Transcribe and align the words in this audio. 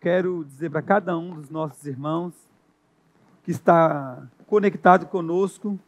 quero 0.00 0.44
dizer 0.46 0.70
para 0.70 0.80
cada 0.80 1.16
um 1.18 1.34
dos 1.34 1.50
nossos 1.50 1.84
irmãos 1.84 2.32
que 3.44 3.50
está 3.50 4.22
conectado 4.46 5.04
conosco 5.06 5.78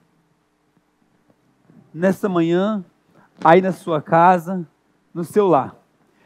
nessa 1.95 2.29
manhã, 2.29 2.85
aí 3.43 3.63
na 3.63 3.73
sua 3.73 4.03
casa, 4.03 4.67
no 5.15 5.25
seu 5.25 5.49
lar. 5.49 5.75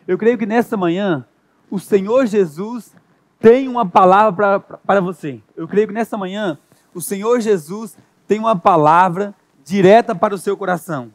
Eu 0.06 0.18
creio 0.18 0.36
que 0.36 0.46
nessa 0.46 0.76
manhã 0.76 1.24
o 1.70 1.78
Senhor 1.78 2.26
Jesus 2.26 2.92
tem 3.38 3.68
uma 3.68 3.86
palavra 3.86 4.58
para 4.58 5.00
você. 5.00 5.40
Eu 5.56 5.68
creio 5.68 5.86
que 5.86 5.94
nessa 5.94 6.16
manhã 6.16 6.58
o 6.92 7.00
Senhor 7.00 7.40
Jesus 7.40 7.96
tem 8.26 8.40
uma 8.40 8.56
palavra 8.56 9.32
direta 9.64 10.12
para 10.12 10.34
o 10.34 10.38
seu 10.38 10.56
coração. 10.56 11.12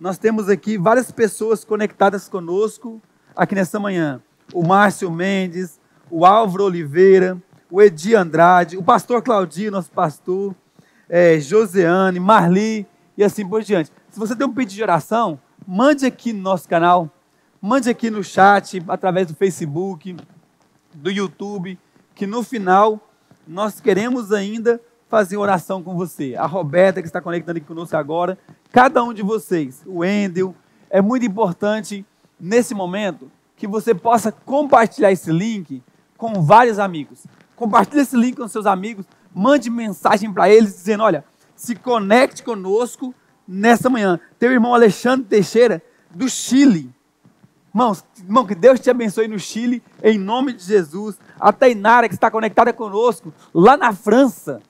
Nós 0.00 0.16
temos 0.16 0.48
aqui 0.48 0.78
várias 0.78 1.10
pessoas 1.10 1.62
conectadas 1.62 2.26
conosco 2.26 3.02
aqui 3.34 3.54
nessa 3.54 3.78
manhã. 3.78 4.22
O 4.54 4.66
Márcio 4.66 5.10
Mendes, 5.10 5.78
o 6.10 6.24
Álvaro 6.24 6.64
Oliveira, 6.64 7.40
o 7.70 7.82
Edi 7.82 8.14
Andrade, 8.14 8.76
o 8.76 8.82
pastor 8.82 9.22
Claudio, 9.22 9.70
nosso 9.70 9.90
pastor, 9.90 10.54
é, 11.08 11.38
Joseane, 11.38 12.20
Marli 12.20 12.86
e 13.16 13.24
assim 13.24 13.46
por 13.46 13.62
diante. 13.62 13.90
Se 14.10 14.18
você 14.18 14.34
tem 14.34 14.46
um 14.46 14.52
pedido 14.52 14.76
de 14.76 14.82
oração, 14.82 15.38
mande 15.66 16.06
aqui 16.06 16.32
no 16.32 16.40
nosso 16.40 16.68
canal, 16.68 17.10
mande 17.60 17.90
aqui 17.90 18.10
no 18.10 18.22
chat, 18.22 18.82
através 18.88 19.26
do 19.26 19.34
Facebook, 19.34 20.16
do 20.94 21.10
YouTube, 21.10 21.78
que 22.14 22.26
no 22.26 22.42
final 22.42 23.00
nós 23.46 23.80
queremos 23.80 24.32
ainda 24.32 24.80
fazer 25.08 25.36
oração 25.36 25.82
com 25.82 25.94
você. 25.94 26.34
A 26.36 26.46
Roberta, 26.46 27.00
que 27.00 27.08
está 27.08 27.20
conectando 27.20 27.58
aqui 27.58 27.66
conosco 27.66 27.96
agora, 27.96 28.38
cada 28.72 29.02
um 29.02 29.12
de 29.12 29.22
vocês, 29.22 29.82
o 29.86 30.04
Endel, 30.04 30.54
é 30.90 31.00
muito 31.00 31.26
importante 31.26 32.04
nesse 32.38 32.74
momento 32.74 33.30
que 33.56 33.66
você 33.66 33.94
possa 33.94 34.30
compartilhar 34.30 35.10
esse 35.10 35.30
link 35.30 35.82
com 36.16 36.42
vários 36.42 36.78
amigos. 36.78 37.26
Compartilhe 37.54 38.02
esse 38.02 38.16
link 38.16 38.36
com 38.36 38.48
seus 38.48 38.66
amigos, 38.66 39.06
mande 39.34 39.70
mensagem 39.70 40.32
para 40.32 40.48
eles 40.48 40.74
dizendo: 40.74 41.02
olha, 41.02 41.24
se 41.54 41.74
conecte 41.74 42.42
conosco 42.42 43.14
nessa 43.46 43.88
manhã. 43.88 44.20
Teu 44.38 44.52
irmão 44.52 44.74
Alexandre 44.74 45.26
Teixeira, 45.26 45.82
do 46.10 46.28
Chile. 46.28 46.90
Irmãos, 47.70 48.04
irmão, 48.18 48.46
que 48.46 48.54
Deus 48.54 48.80
te 48.80 48.88
abençoe 48.90 49.28
no 49.28 49.38
Chile, 49.38 49.82
em 50.02 50.18
nome 50.18 50.54
de 50.54 50.64
Jesus. 50.64 51.18
A 51.38 51.52
Tainara, 51.52 52.08
que 52.08 52.14
está 52.14 52.30
conectada 52.30 52.72
conosco, 52.72 53.32
lá 53.52 53.76
na 53.76 53.92
França. 53.92 54.60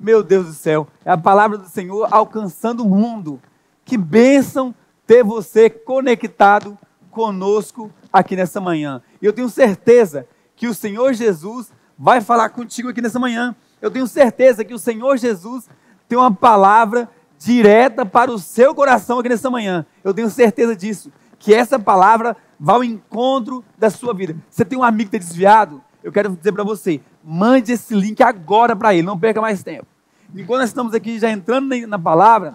Meu 0.00 0.22
Deus 0.22 0.46
do 0.46 0.52
céu, 0.54 0.88
é 1.04 1.10
a 1.10 1.16
palavra 1.16 1.56
do 1.56 1.68
Senhor 1.68 2.08
alcançando 2.10 2.84
o 2.84 2.88
mundo. 2.88 3.40
Que 3.84 3.96
bênção 3.96 4.74
ter 5.06 5.22
você 5.22 5.70
conectado 5.70 6.76
conosco 7.10 7.90
aqui 8.12 8.34
nessa 8.34 8.60
manhã. 8.60 9.02
E 9.22 9.26
eu 9.26 9.32
tenho 9.32 9.48
certeza 9.48 10.26
que 10.56 10.66
o 10.66 10.74
Senhor 10.74 11.12
Jesus 11.14 11.72
vai 11.98 12.20
falar 12.20 12.48
contigo 12.50 12.88
aqui 12.88 13.00
nessa 13.00 13.18
manhã. 13.18 13.54
Eu 13.80 13.90
tenho 13.90 14.06
certeza 14.06 14.64
que 14.64 14.74
o 14.74 14.78
Senhor 14.78 15.16
Jesus 15.16 15.68
tem 16.08 16.18
uma 16.18 16.32
palavra 16.32 17.08
direta 17.38 18.06
para 18.06 18.30
o 18.30 18.38
seu 18.38 18.74
coração 18.74 19.18
aqui 19.18 19.28
nessa 19.28 19.50
manhã. 19.50 19.84
Eu 20.02 20.14
tenho 20.14 20.30
certeza 20.30 20.74
disso. 20.74 21.12
Que 21.38 21.52
essa 21.52 21.78
palavra 21.78 22.36
vai 22.58 22.76
ao 22.76 22.84
encontro 22.84 23.64
da 23.76 23.90
sua 23.90 24.14
vida. 24.14 24.36
Você 24.48 24.64
tem 24.64 24.78
um 24.78 24.82
amigo 24.82 25.10
que 25.10 25.16
está 25.16 25.28
desviado? 25.28 25.82
Eu 26.02 26.12
quero 26.12 26.30
dizer 26.30 26.52
para 26.52 26.64
você: 26.64 27.00
mande 27.22 27.72
esse 27.72 27.94
link 27.94 28.22
agora 28.22 28.74
para 28.74 28.94
ele, 28.94 29.02
não 29.02 29.18
perca 29.18 29.40
mais 29.40 29.62
tempo. 29.62 29.86
Enquanto 30.34 30.60
nós 30.60 30.70
estamos 30.70 30.94
aqui 30.94 31.18
já 31.18 31.30
entrando 31.30 31.74
na 31.86 31.98
palavra, 31.98 32.54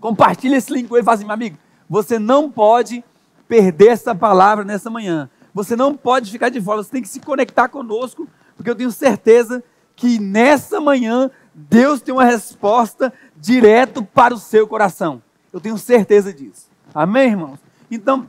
compartilhe 0.00 0.54
esse 0.54 0.72
link 0.72 0.88
com 0.88 0.96
ele 0.96 1.02
e 1.02 1.04
fala 1.04 1.16
assim, 1.16 1.24
meu 1.24 1.34
amigo, 1.34 1.56
você 1.88 2.18
não 2.18 2.50
pode 2.50 3.02
perder 3.48 3.88
essa 3.88 4.14
palavra 4.14 4.64
nessa 4.64 4.90
manhã. 4.90 5.28
Você 5.54 5.76
não 5.76 5.94
pode 5.94 6.32
ficar 6.32 6.48
de 6.48 6.60
fora, 6.60 6.82
você 6.82 6.90
tem 6.90 7.02
que 7.02 7.08
se 7.08 7.20
conectar 7.20 7.68
conosco, 7.68 8.28
porque 8.56 8.68
eu 8.68 8.74
tenho 8.74 8.90
certeza 8.90 9.62
que 9.94 10.18
nessa 10.18 10.80
manhã 10.80 11.30
Deus 11.54 12.02
tem 12.02 12.12
uma 12.12 12.24
resposta 12.24 13.12
direto 13.36 14.04
para 14.04 14.34
o 14.34 14.38
seu 14.38 14.66
coração. 14.66 15.22
Eu 15.52 15.60
tenho 15.60 15.78
certeza 15.78 16.32
disso. 16.32 16.66
Amém, 16.92 17.30
irmãos? 17.30 17.60
Então, 17.88 18.26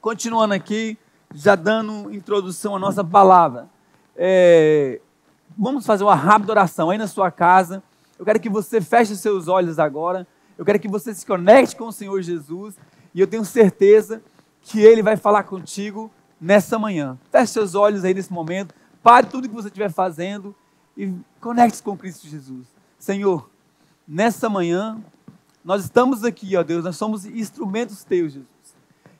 continuando 0.00 0.54
aqui, 0.54 0.96
já 1.34 1.56
dando 1.56 2.14
introdução 2.14 2.76
à 2.76 2.78
nossa 2.78 3.02
palavra. 3.02 3.68
É, 4.16 5.00
vamos 5.58 5.84
fazer 5.84 6.04
uma 6.04 6.14
rápida 6.14 6.52
oração 6.52 6.90
aí 6.90 6.98
na 6.98 7.08
sua 7.08 7.32
casa. 7.32 7.82
Eu 8.16 8.24
quero 8.24 8.38
que 8.38 8.48
você 8.48 8.80
feche 8.80 9.16
seus 9.16 9.48
olhos 9.48 9.80
agora. 9.80 10.24
Eu 10.56 10.64
quero 10.64 10.78
que 10.78 10.86
você 10.86 11.12
se 11.12 11.26
conecte 11.26 11.74
com 11.74 11.88
o 11.88 11.92
Senhor 11.92 12.22
Jesus. 12.22 12.76
E 13.12 13.20
eu 13.20 13.26
tenho 13.26 13.44
certeza 13.44 14.22
que 14.62 14.80
Ele 14.80 15.02
vai 15.02 15.16
falar 15.16 15.42
contigo 15.42 16.10
nessa 16.44 16.78
manhã. 16.78 17.18
Feche 17.32 17.54
seus 17.54 17.74
olhos 17.74 18.04
aí 18.04 18.12
nesse 18.12 18.30
momento. 18.30 18.74
Pare 19.02 19.26
tudo 19.26 19.48
que 19.48 19.54
você 19.54 19.68
estiver 19.68 19.90
fazendo 19.90 20.54
e 20.96 21.10
conecte-se 21.40 21.82
com 21.82 21.96
Cristo 21.96 22.28
Jesus. 22.28 22.66
Senhor, 22.98 23.48
nessa 24.06 24.48
manhã, 24.50 24.98
nós 25.64 25.84
estamos 25.84 26.22
aqui, 26.22 26.54
ó 26.54 26.62
Deus, 26.62 26.84
nós 26.84 26.96
somos 26.96 27.24
instrumentos 27.24 28.04
teus, 28.04 28.34
Jesus. 28.34 28.48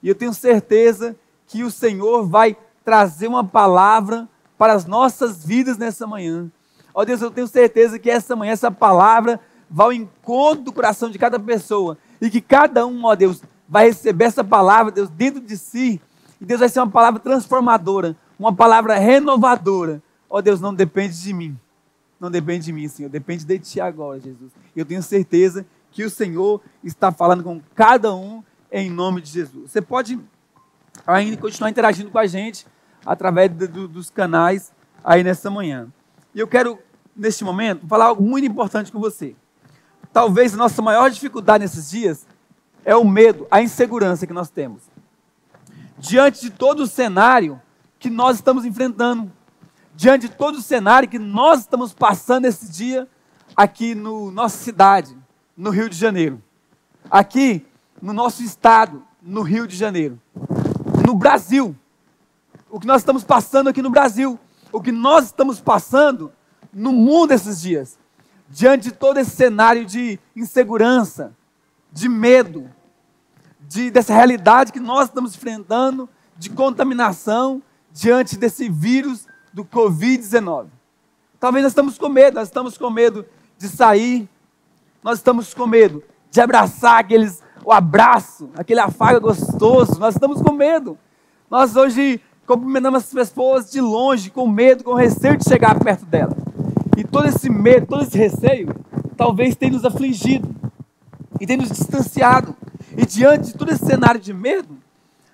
E 0.03 0.09
eu 0.09 0.15
tenho 0.15 0.35
certeza 0.35 1.17
que 1.47 1.65
o 1.65 1.71
Senhor 1.71 2.27
vai 2.27 2.57
trazer 2.85 3.27
uma 3.27 3.43
palavra 3.43 4.29
para 4.59 4.75
as 4.75 4.85
nossas 4.85 5.43
vidas 5.43 5.79
nessa 5.79 6.07
manhã. 6.07 6.51
Ó 6.93 7.07
Deus, 7.07 7.23
eu 7.23 7.31
tenho 7.31 7.49
certeza 7.49 7.99
que 7.99 8.11
essa 8.11 8.37
manhã, 8.37 8.53
essa 8.53 8.71
palavra 8.71 9.41
vai 9.71 9.87
ao 9.87 9.93
encontro 9.95 10.65
do 10.65 10.73
coração 10.73 11.11
de 11.11 11.19
cada 11.19 11.41
pessoa. 11.41 11.97
E 12.21 12.29
que 12.29 12.43
cada 12.43 12.87
um, 12.87 13.03
ó 13.07 13.15
Deus, 13.15 13.43
vai 13.67 13.87
receber 13.87 14.27
essa 14.27 14.45
palavra, 14.45 14.93
Deus, 14.93 15.09
dentro 15.09 15.41
de 15.41 15.57
si. 15.57 16.01
E 16.41 16.45
Deus 16.45 16.61
vai 16.61 16.69
ser 16.69 16.81
uma 16.81 16.91
palavra 16.91 17.21
transformadora, 17.21 18.17
uma 18.39 18.55
palavra 18.55 18.97
renovadora. 18.99 20.03
Ó 20.29 20.41
Deus, 20.41 20.61
não 20.61 20.75
depende 20.75 21.21
de 21.21 21.33
mim. 21.33 21.59
Não 22.19 22.31
depende 22.31 22.67
de 22.67 22.73
mim, 22.73 22.89
Senhor. 22.89 23.09
Depende 23.09 23.45
de 23.45 23.59
Ti 23.59 23.81
agora, 23.81 24.19
Jesus. 24.19 24.53
Eu 24.75 24.85
tenho 24.85 25.03
certeza 25.03 25.67
que 25.91 26.05
o 26.05 26.11
Senhor 26.11 26.61
está 26.83 27.13
falando 27.13 27.45
com 27.45 27.61
cada 27.75 28.15
um 28.15 28.43
em 28.71 28.91
nome 28.91 29.21
de 29.21 29.31
Jesus. 29.31 29.71
Você 29.71 29.81
pode 29.81 30.19
ainda 31.07 31.37
continuar 31.37 31.71
interagindo 31.71 32.11
com 32.11 32.19
a 32.19 32.27
gente 32.27 32.67
através 33.05 33.51
do, 33.51 33.87
dos 33.87 34.11
canais 34.11 34.73
aí 35.05 35.23
nessa 35.23 35.51
manhã. 35.51 35.89
E 36.35 36.41
eu 36.41 36.49
quero, 36.49 36.79
neste 37.15 37.45
momento, 37.45 37.87
falar 37.87 38.07
algo 38.07 38.23
muito 38.23 38.47
importante 38.47 38.91
com 38.91 38.99
você. 38.99 39.37
Talvez 40.13 40.55
a 40.55 40.57
nossa 40.57 40.81
maior 40.81 41.11
dificuldade 41.11 41.63
nesses 41.63 41.91
dias 41.91 42.27
é 42.85 42.97
o 42.97 43.05
medo, 43.05 43.47
a 43.51 43.63
insegurança 43.63 44.27
que 44.27 44.33
nós 44.33 44.51
temos. 44.51 44.83
Diante 45.99 46.41
de 46.41 46.51
todo 46.51 46.81
o 46.81 46.87
cenário 46.87 47.61
que 47.99 48.11
nós 48.11 48.37
estamos 48.37 48.65
enfrentando, 48.65 49.33
diante 49.95 50.29
de 50.29 50.35
todo 50.35 50.57
o 50.57 50.63
cenário 50.63 51.09
que 51.09 51.19
nós 51.19 51.61
estamos 51.61 51.95
passando 51.95 52.47
esse 52.47 52.71
dia 52.71 53.09
aqui 53.57 53.95
no 53.95 54.31
nossa 54.31 54.59
cidade, 54.59 55.17
no 55.57 55.71
Rio 55.71 55.89
de 55.89 55.97
Janeiro. 55.97 56.43
Aqui 57.11 57.65
no 58.03 58.13
nosso 58.13 58.43
estado, 58.43 59.05
no 59.23 59.43
Rio 59.43 59.67
de 59.67 59.77
Janeiro. 59.77 60.21
No 61.07 61.15
Brasil. 61.15 61.77
O 62.69 62.81
que 62.81 62.87
nós 62.87 63.03
estamos 63.03 63.23
passando 63.23 63.69
aqui 63.69 63.81
no 63.81 63.91
Brasil, 63.91 64.39
o 64.73 64.81
que 64.81 64.91
nós 64.91 65.27
estamos 65.27 65.61
passando 65.61 66.33
no 66.73 66.93
mundo 66.93 67.33
esses 67.33 67.61
dias. 67.61 67.97
Diante 68.51 68.91
de 68.91 68.93
todo 68.93 69.19
esse 69.19 69.31
cenário 69.31 69.87
de 69.87 70.19
insegurança, 70.35 71.33
de 71.93 72.09
medo, 72.09 72.69
de, 73.69 73.91
dessa 73.91 74.15
realidade 74.15 74.73
que 74.73 74.81
nós 74.81 75.09
estamos 75.09 75.35
enfrentando, 75.35 76.09
de 76.37 76.51
contaminação, 76.51 77.63
diante 77.93 78.37
desse 78.37 78.69
vírus 78.69 79.27
do 79.53 79.65
Covid-19. 79.65 80.67
Talvez 81.39 81.63
nós 81.63 81.73
estamos 81.73 81.99
com 81.99 82.09
medo, 82.09 82.35
nós 82.35 82.49
estamos 82.49 82.77
com 82.77 82.91
medo 82.91 83.25
de 83.59 83.69
sair, 83.69 84.29
nós 85.03 85.19
estamos 85.19 85.55
com 85.55 85.67
medo 85.67 86.03
de 86.31 86.41
abraçar 86.41 86.99
aqueles, 86.99 87.43
o 87.65 87.71
abraço, 87.71 88.51
aquele 88.57 88.81
afago 88.81 89.21
gostoso, 89.21 90.01
nós 90.01 90.15
estamos 90.15 90.43
com 90.43 90.53
medo. 90.53 90.99
Nós 91.51 91.77
hoje 91.77 92.21
cumprimentamos 92.47 93.05
as 93.05 93.13
pessoas 93.13 93.71
de 93.71 93.81
longe, 93.81 94.31
com 94.31 94.49
medo, 94.49 94.83
com 94.83 94.95
receio 94.95 95.37
de 95.37 95.45
chegar 95.45 95.79
perto 95.79 96.05
dela. 96.05 96.37
E 96.97 97.05
todo 97.05 97.27
esse 97.27 97.49
medo, 97.49 97.87
todo 97.87 98.03
esse 98.03 98.19
receio, 98.19 98.75
talvez 99.17 99.55
tenha 99.55 99.73
nos 99.73 99.85
afligido 99.85 100.49
e 101.41 101.47
tenha 101.47 101.61
nos 101.61 101.71
distanciado. 101.71 102.57
E 102.97 103.05
diante 103.07 103.53
de 103.53 103.59
todo 103.59 103.71
esse 103.71 103.85
cenário 103.85 104.21
de 104.21 104.33
medo, 104.33 104.77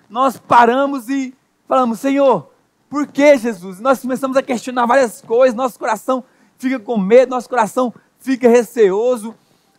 nós 0.09 0.37
paramos 0.37 1.09
e 1.09 1.33
falamos: 1.67 1.99
Senhor, 1.99 2.51
por 2.89 3.07
que, 3.07 3.37
Jesus? 3.37 3.79
Nós 3.79 4.01
começamos 4.01 4.35
a 4.35 4.41
questionar 4.41 4.85
várias 4.85 5.21
coisas, 5.21 5.55
nosso 5.55 5.79
coração 5.79 6.23
fica 6.57 6.79
com 6.79 6.97
medo, 6.97 7.29
nosso 7.29 7.49
coração 7.49 7.93
fica 8.19 8.47
receoso, 8.47 9.33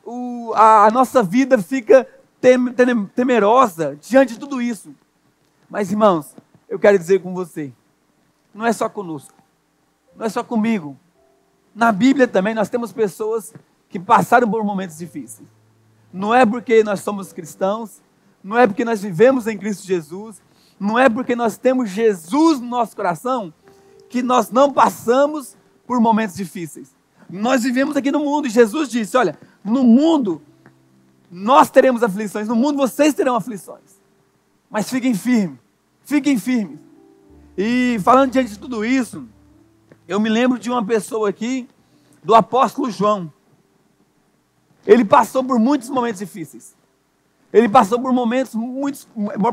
o, 0.04 0.52
a, 0.54 0.86
a, 0.86 0.90
nossa 0.90 1.22
vida 1.22 1.58
fica 1.58 2.08
tem, 2.40 2.72
tem, 2.72 3.06
temerosa 3.06 3.96
diante 4.00 4.34
de 4.34 4.40
tudo 4.40 4.60
isso. 4.60 4.94
Mas, 5.70 5.90
irmãos, 5.90 6.34
eu 6.68 6.78
quero 6.78 6.98
dizer 6.98 7.22
com 7.22 7.32
você, 7.34 7.72
não 8.54 8.66
é 8.66 8.72
só 8.72 8.88
conosco, 8.88 9.34
não 10.16 10.26
é 10.26 10.28
só 10.28 10.42
comigo. 10.42 10.96
Na 11.74 11.92
Bíblia 11.92 12.26
também 12.26 12.54
nós 12.54 12.68
temos 12.68 12.92
pessoas 12.92 13.54
que 13.88 13.98
passaram 13.98 14.50
por 14.50 14.64
momentos 14.64 14.98
difíceis. 14.98 15.46
Não 16.12 16.34
é 16.34 16.44
porque 16.44 16.84
nós 16.84 17.00
somos 17.00 17.32
cristãos, 17.32 18.02
não 18.42 18.58
é 18.58 18.66
porque 18.66 18.84
nós 18.84 19.00
vivemos 19.00 19.46
em 19.46 19.56
Cristo 19.56 19.86
Jesus, 19.86 20.42
não 20.78 20.98
é 20.98 21.08
porque 21.08 21.34
nós 21.36 21.56
temos 21.56 21.90
Jesus 21.90 22.60
no 22.60 22.66
nosso 22.66 22.94
coração 22.96 23.52
que 24.08 24.22
nós 24.22 24.50
não 24.50 24.72
passamos 24.72 25.56
por 25.86 26.00
momentos 26.00 26.36
difíceis. 26.36 26.94
Nós 27.30 27.62
vivemos 27.62 27.96
aqui 27.96 28.10
no 28.10 28.20
mundo 28.20 28.46
e 28.46 28.50
Jesus 28.50 28.90
disse: 28.90 29.16
Olha, 29.16 29.38
no 29.64 29.82
mundo 29.84 30.42
nós 31.30 31.70
teremos 31.70 32.02
aflições, 32.02 32.46
no 32.46 32.54
mundo 32.54 32.76
vocês 32.76 33.14
terão 33.14 33.34
aflições. 33.34 34.02
Mas 34.68 34.90
fiquem 34.90 35.14
firmes, 35.14 35.58
fiquem 36.04 36.38
firmes. 36.38 36.78
E 37.56 37.98
falando 38.02 38.30
diante 38.30 38.50
de 38.50 38.58
tudo 38.58 38.84
isso, 38.84 39.26
eu 40.06 40.20
me 40.20 40.28
lembro 40.28 40.58
de 40.58 40.70
uma 40.70 40.84
pessoa 40.84 41.28
aqui, 41.28 41.68
do 42.22 42.34
apóstolo 42.34 42.90
João. 42.90 43.32
Ele 44.86 45.04
passou 45.04 45.44
por 45.44 45.58
muitos 45.58 45.88
momentos 45.88 46.18
difíceis. 46.18 46.74
Ele 47.52 47.68
passou 47.68 48.00
por 48.00 48.12
momentos 48.12 48.54
muitos, 48.54 49.06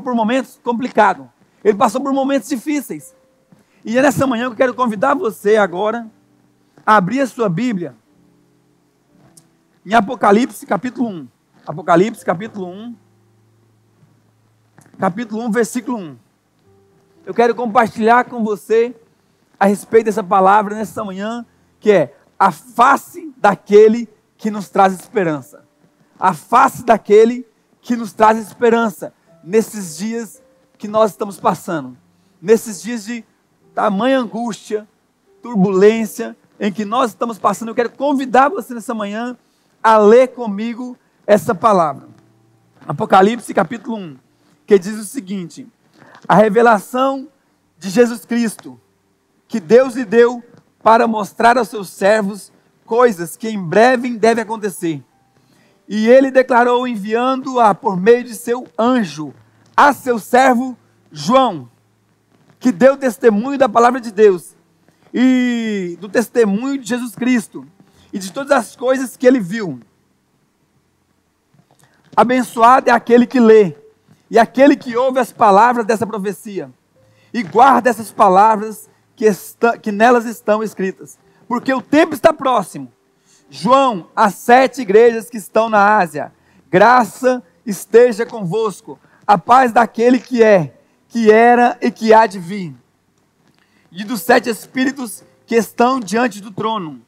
por 0.04 0.16
momentos 0.16 0.60
complicados. 0.64 1.26
Ele 1.64 1.78
passou 1.78 2.02
por 2.02 2.14
momentos 2.14 2.50
difíceis. 2.50 3.14
E 3.84 3.98
é 3.98 4.02
nessa 4.02 4.26
manhã 4.26 4.46
eu 4.46 4.56
quero 4.56 4.74
convidar 4.74 5.14
você 5.14 5.58
agora 5.58 6.10
a 6.86 6.96
abrir 6.96 7.22
a 7.22 7.28
sua 7.28 7.50
Bíblia 7.50 7.96
em 9.86 9.94
Apocalipse 9.94 10.66
capítulo 10.66 11.10
1. 11.10 11.28
Apocalipse 11.66 12.26
capítulo 12.26 12.68
1. 12.68 12.96
Capítulo 14.98 15.46
1, 15.46 15.52
versículo 15.52 15.98
1. 15.98 16.18
Eu 17.26 17.34
quero 17.34 17.56
compartilhar 17.56 18.26
com 18.26 18.44
você 18.44 18.96
a 19.60 19.66
respeito 19.66 20.06
dessa 20.06 20.24
palavra 20.24 20.76
nessa 20.76 21.04
manhã, 21.04 21.46
que 21.80 21.92
é 21.92 22.16
a 22.38 22.52
face 22.52 23.34
daquele 23.38 24.06
que 24.06 24.19
nos 24.50 24.70
traz 24.70 24.94
esperança. 24.94 25.66
A 26.20 26.34
face 26.34 26.86
daquele 26.86 27.46
que 27.82 27.96
nos 27.96 28.14
traz 28.14 28.38
esperança 28.38 29.14
nesses 29.44 29.98
dias 29.98 30.42
que 30.78 30.88
nós 30.88 31.12
estamos 31.12 31.40
passando. 31.40 31.98
Nesses 32.42 32.82
dias 32.82 33.06
de 33.06 33.26
tamanha 33.74 34.20
angústia, 34.20 34.88
turbulência 35.42 36.38
em 36.60 36.72
que 36.72 36.86
nós 36.86 37.12
estamos 37.12 37.38
passando. 37.38 37.70
Eu 37.70 37.76
quero 37.76 37.90
convidar 37.90 38.50
você 38.50 38.74
nessa 38.74 38.94
manhã 38.94 39.38
a 39.82 39.98
ler 39.98 40.30
comigo 40.30 40.98
essa 41.26 41.56
palavra. 41.56 42.08
Apocalipse 42.88 43.54
capítulo 43.54 43.98
1, 43.98 44.18
que 44.66 44.80
diz 44.80 44.98
o 44.98 45.04
seguinte: 45.04 45.68
A 46.28 46.36
revelação 46.36 47.28
de 47.78 47.90
Jesus 47.90 48.26
Cristo, 48.26 48.80
que 49.48 49.60
Deus 49.60 49.96
lhe 49.96 50.06
deu 50.06 50.44
para 50.82 51.08
mostrar 51.08 51.58
aos 51.58 51.70
seus 51.70 51.90
servos 51.90 52.52
coisas 52.90 53.38
que 53.38 53.48
em 53.48 53.62
breve 53.62 54.18
devem 54.18 54.42
acontecer. 54.42 55.04
E 55.88 56.10
ele 56.10 56.32
declarou 56.32 56.88
enviando-a 56.88 57.76
por 57.76 57.96
meio 57.96 58.24
de 58.24 58.34
seu 58.34 58.68
anjo 58.78 59.32
a 59.78 59.94
seu 59.94 60.18
servo 60.18 60.76
João, 61.12 61.70
que 62.60 62.72
deu 62.72 62.98
testemunho 62.98 63.60
da 63.60 63.70
palavra 63.70 64.02
de 64.02 64.12
Deus 64.12 64.56
e 65.14 65.98
do 66.02 66.10
testemunho 66.10 66.80
de 66.80 66.90
Jesus 66.90 67.16
Cristo 67.16 67.66
e 68.12 68.18
de 68.18 68.34
todas 68.34 68.52
as 68.52 68.76
coisas 68.76 69.16
que 69.16 69.28
ele 69.28 69.40
viu. 69.40 69.80
Abençoado 72.18 72.90
é 72.90 72.92
aquele 72.92 73.28
que 73.28 73.40
lê 73.40 73.76
e 74.32 74.40
aquele 74.40 74.76
que 74.76 74.98
ouve 74.98 75.20
as 75.20 75.32
palavras 75.32 75.86
dessa 75.86 76.08
profecia 76.08 76.72
e 77.32 77.44
guarda 77.44 77.90
essas 77.90 78.12
palavras 78.12 78.90
que, 79.16 79.26
está, 79.26 79.78
que 79.78 79.92
nelas 79.92 80.26
estão 80.26 80.64
escritas, 80.64 81.20
porque 81.50 81.74
o 81.74 81.82
tempo 81.82 82.14
está 82.14 82.32
próximo. 82.32 82.94
João, 83.50 84.08
as 84.16 84.36
sete 84.36 84.82
igrejas 84.82 85.32
que 85.32 85.38
estão 85.38 85.68
na 85.68 85.98
Ásia, 85.98 86.32
graça 86.70 87.42
esteja 87.66 88.24
convosco, 88.24 89.00
a 89.26 89.36
paz 89.36 89.72
daquele 89.72 90.20
que 90.20 90.44
é, 90.44 90.76
que 91.08 91.32
era 91.32 91.76
e 91.82 91.90
que 91.90 92.14
há 92.14 92.28
de 92.28 92.38
vir, 92.38 92.76
e 93.92 94.04
dos 94.04 94.22
sete 94.22 94.48
espíritos 94.48 95.24
que 95.48 95.56
estão 95.56 96.00
diante 96.00 96.40
do 96.40 96.52
trono, 96.52 97.02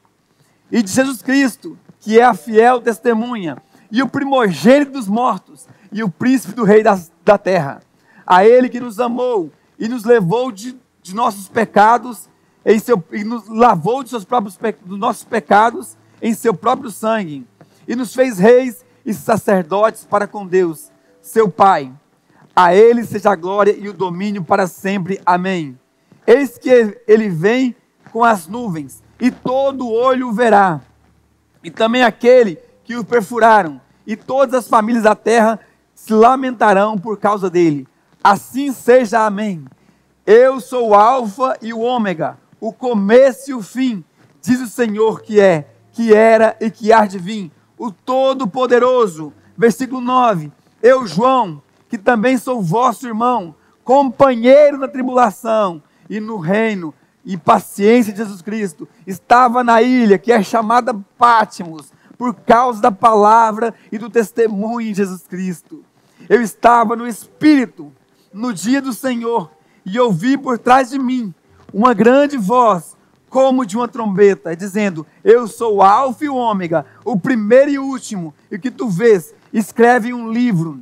e 0.72 0.82
de 0.82 0.90
Jesus 0.90 1.22
Cristo, 1.22 1.78
que 2.00 2.18
é 2.18 2.24
a 2.24 2.34
fiel 2.34 2.80
testemunha, 2.80 3.62
e 3.92 4.02
o 4.02 4.08
primogênito 4.08 4.90
dos 4.90 5.06
mortos, 5.06 5.68
e 5.92 6.02
o 6.02 6.10
príncipe 6.10 6.52
do 6.52 6.64
rei 6.64 6.82
da, 6.82 7.00
da 7.24 7.38
terra. 7.38 7.80
A 8.26 8.44
ele 8.44 8.68
que 8.68 8.80
nos 8.80 8.98
amou 8.98 9.52
e 9.78 9.86
nos 9.86 10.02
levou 10.02 10.50
de, 10.50 10.76
de 11.00 11.14
nossos 11.14 11.48
pecados, 11.48 12.28
em 12.64 12.78
seu, 12.78 13.02
e 13.12 13.24
nos 13.24 13.48
lavou 13.48 14.02
de 14.02 14.10
seus 14.10 14.24
próprios 14.24 14.58
dos 14.84 14.98
nossos 14.98 15.24
pecados 15.24 15.96
em 16.20 16.32
seu 16.34 16.54
próprio 16.54 16.90
sangue, 16.90 17.46
e 17.86 17.96
nos 17.96 18.14
fez 18.14 18.38
reis 18.38 18.84
e 19.04 19.12
sacerdotes 19.12 20.04
para 20.04 20.26
com 20.26 20.46
Deus, 20.46 20.90
seu 21.20 21.48
Pai. 21.48 21.92
A 22.54 22.74
ele 22.74 23.04
seja 23.04 23.32
a 23.32 23.36
glória 23.36 23.74
e 23.76 23.88
o 23.88 23.92
domínio 23.92 24.44
para 24.44 24.66
sempre. 24.66 25.20
Amém. 25.24 25.78
Eis 26.26 26.58
que 26.58 27.00
ele 27.08 27.28
vem 27.28 27.74
com 28.12 28.22
as 28.22 28.46
nuvens, 28.46 29.02
e 29.18 29.30
todo 29.30 29.90
olho 29.90 30.28
o 30.28 30.32
verá, 30.32 30.80
e 31.64 31.70
também 31.70 32.02
aquele 32.02 32.58
que 32.84 32.96
o 32.96 33.04
perfuraram, 33.04 33.80
e 34.06 34.16
todas 34.16 34.54
as 34.54 34.68
famílias 34.68 35.04
da 35.04 35.14
terra 35.14 35.58
se 35.94 36.12
lamentarão 36.12 36.98
por 36.98 37.18
causa 37.18 37.48
dele. 37.48 37.88
Assim 38.22 38.72
seja, 38.72 39.24
amém. 39.24 39.64
Eu 40.26 40.60
sou 40.60 40.90
o 40.90 40.94
Alfa 40.94 41.56
e 41.62 41.72
o 41.72 41.80
Ômega, 41.80 42.38
o 42.62 42.72
começo 42.72 43.50
e 43.50 43.54
o 43.54 43.60
fim, 43.60 44.04
diz 44.40 44.60
o 44.60 44.68
Senhor 44.68 45.20
que 45.20 45.40
é, 45.40 45.68
que 45.90 46.14
era 46.14 46.56
e 46.60 46.70
que 46.70 46.92
há 46.92 47.04
de 47.04 47.18
vir, 47.18 47.50
o 47.76 47.90
Todo-Poderoso. 47.90 49.32
Versículo 49.58 50.00
9: 50.00 50.52
Eu, 50.80 51.04
João, 51.04 51.60
que 51.88 51.98
também 51.98 52.38
sou 52.38 52.62
vosso 52.62 53.04
irmão, 53.04 53.52
companheiro 53.82 54.78
na 54.78 54.86
tribulação 54.86 55.82
e 56.08 56.20
no 56.20 56.38
reino 56.38 56.94
e 57.24 57.36
paciência 57.36 58.12
de 58.12 58.18
Jesus 58.20 58.40
Cristo, 58.40 58.88
estava 59.04 59.64
na 59.64 59.82
ilha 59.82 60.16
que 60.16 60.30
é 60.30 60.40
chamada 60.40 60.94
Pátimos, 61.18 61.92
por 62.16 62.32
causa 62.32 62.80
da 62.80 62.92
palavra 62.92 63.74
e 63.90 63.98
do 63.98 64.08
testemunho 64.08 64.86
de 64.86 64.98
Jesus 64.98 65.26
Cristo. 65.26 65.84
Eu 66.28 66.40
estava 66.40 66.94
no 66.94 67.08
Espírito 67.08 67.92
no 68.32 68.52
dia 68.52 68.80
do 68.80 68.92
Senhor 68.92 69.50
e 69.84 69.98
ouvi 69.98 70.38
por 70.38 70.60
trás 70.60 70.90
de 70.90 70.98
mim 71.00 71.34
uma 71.72 71.94
grande 71.94 72.36
voz, 72.36 72.96
como 73.28 73.64
de 73.64 73.76
uma 73.76 73.88
trombeta, 73.88 74.54
dizendo: 74.54 75.06
Eu 75.24 75.48
sou 75.48 75.76
o 75.76 75.82
Alfa 75.82 76.24
e 76.24 76.28
o 76.28 76.36
Ômega, 76.36 76.84
o 77.04 77.18
primeiro 77.18 77.70
e 77.70 77.78
o 77.78 77.84
último, 77.84 78.34
e 78.50 78.56
o 78.56 78.60
que 78.60 78.70
tu 78.70 78.88
vês, 78.88 79.34
escreve 79.52 80.12
um 80.12 80.30
livro 80.30 80.80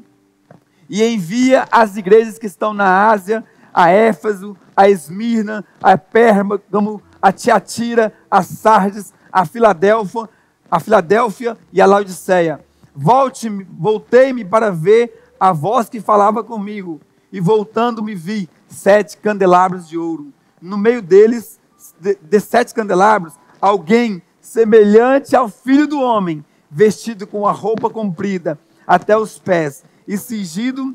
e 0.88 1.04
envia 1.04 1.68
às 1.70 1.96
igrejas 1.96 2.36
que 2.36 2.46
estão 2.46 2.74
na 2.74 3.08
Ásia, 3.08 3.44
a 3.72 3.90
Éfeso, 3.90 4.56
a 4.76 4.90
Esmirna, 4.90 5.64
a 5.80 5.96
Pérgamo, 5.96 7.00
a 7.22 7.30
Tiatira, 7.30 8.12
a 8.28 8.42
Sardes, 8.42 9.14
a 9.32 9.46
Filadélfia, 9.46 10.28
a 10.68 10.80
Filadélfia 10.80 11.56
e 11.72 11.80
a 11.80 11.86
Laodiceia. 11.86 12.60
Volte, 12.92 13.48
voltei-me 13.48 14.44
para 14.44 14.72
ver 14.72 15.32
a 15.38 15.52
voz 15.52 15.88
que 15.88 16.00
falava 16.00 16.42
comigo, 16.42 17.00
e 17.32 17.40
voltando 17.40 18.02
me 18.02 18.16
vi 18.16 18.48
sete 18.68 19.16
candelabros 19.16 19.88
de 19.88 19.96
ouro. 19.96 20.32
No 20.60 20.76
meio 20.76 21.00
deles, 21.00 21.58
de, 21.98 22.16
de 22.20 22.40
sete 22.40 22.74
candelabros, 22.74 23.34
alguém 23.60 24.22
semelhante 24.40 25.34
ao 25.36 25.48
filho 25.48 25.86
do 25.86 26.00
homem, 26.00 26.44
vestido 26.70 27.26
com 27.26 27.46
a 27.46 27.52
roupa 27.52 27.90
comprida 27.90 28.58
até 28.86 29.16
os 29.16 29.38
pés 29.38 29.84
e 30.06 30.16
cingido 30.16 30.94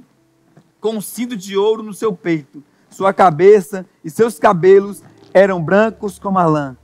com 0.80 0.98
um 0.98 1.02
cinto 1.02 1.36
de 1.36 1.58
ouro 1.58 1.82
no 1.82 1.94
seu 1.94 2.14
peito. 2.14 2.64
Sua 2.90 3.14
cabeça 3.14 3.86
e 4.04 4.10
seus 4.10 4.40
cabelos 4.40 5.04
eram 5.34 5.62
brancos 5.62 6.18
como 6.18 6.40
a 6.40 6.46
lã, 6.46 6.78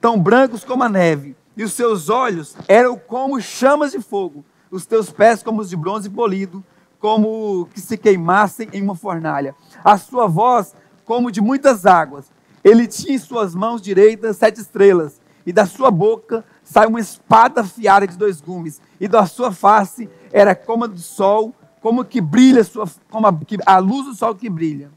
tão 0.00 0.18
brancos 0.20 0.64
como 0.64 0.82
a 0.82 0.88
neve, 0.88 1.36
e 1.56 1.62
os 1.62 1.72
seus 1.74 2.08
olhos 2.08 2.56
eram 2.66 2.96
como 2.96 3.40
chamas 3.40 3.92
de 3.92 4.00
fogo, 4.00 4.44
os 4.70 4.86
teus 4.86 5.10
pés 5.10 5.42
como 5.42 5.60
os 5.60 5.68
de 5.68 5.76
bronze 5.76 6.08
polido, 6.08 6.64
como 6.98 7.68
que 7.72 7.80
se 7.80 7.96
queimassem 7.96 8.68
em 8.72 8.82
uma 8.82 8.94
fornalha. 8.94 9.54
A 9.84 9.96
sua 9.96 10.26
voz 10.26 10.74
como 11.10 11.32
de 11.32 11.40
muitas 11.40 11.86
águas. 11.86 12.30
Ele 12.62 12.86
tinha 12.86 13.16
em 13.16 13.18
suas 13.18 13.52
mãos 13.52 13.82
direitas 13.82 14.36
sete 14.36 14.60
estrelas, 14.60 15.20
e 15.44 15.52
da 15.52 15.66
sua 15.66 15.90
boca 15.90 16.44
sai 16.62 16.86
uma 16.86 17.00
espada 17.00 17.62
afiada 17.62 18.06
de 18.06 18.16
dois 18.16 18.40
gumes, 18.40 18.80
e 19.00 19.08
da 19.08 19.26
sua 19.26 19.50
face 19.50 20.08
era 20.30 20.54
como 20.54 20.84
a 20.84 20.86
do 20.86 21.00
sol, 21.00 21.52
como 21.80 22.04
que 22.04 22.20
brilha, 22.20 22.62
sua, 22.62 22.88
como 23.10 23.26
a, 23.26 23.36
a 23.66 23.78
luz 23.78 24.06
do 24.06 24.14
sol 24.14 24.36
que 24.36 24.48
brilha. 24.48 24.88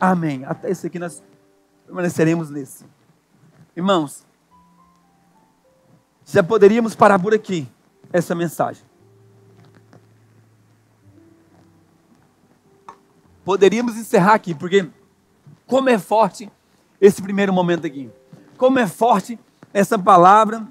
Amém. 0.00 0.46
Até 0.46 0.70
isso 0.70 0.86
aqui 0.86 0.98
nós 0.98 1.22
permaneceremos 1.84 2.48
nesse. 2.48 2.86
Irmãos, 3.76 4.24
já 6.24 6.42
poderíamos 6.42 6.94
parar 6.94 7.18
por 7.18 7.34
aqui 7.34 7.68
essa 8.10 8.34
mensagem. 8.34 8.82
Poderíamos 13.44 13.94
encerrar 13.96 14.32
aqui, 14.32 14.54
porque 14.54 14.88
como 15.72 15.88
é 15.88 15.98
forte 15.98 16.50
esse 17.00 17.22
primeiro 17.22 17.50
momento 17.50 17.86
aqui. 17.86 18.10
Como 18.58 18.78
é 18.78 18.86
forte 18.86 19.38
essa 19.72 19.98
palavra, 19.98 20.68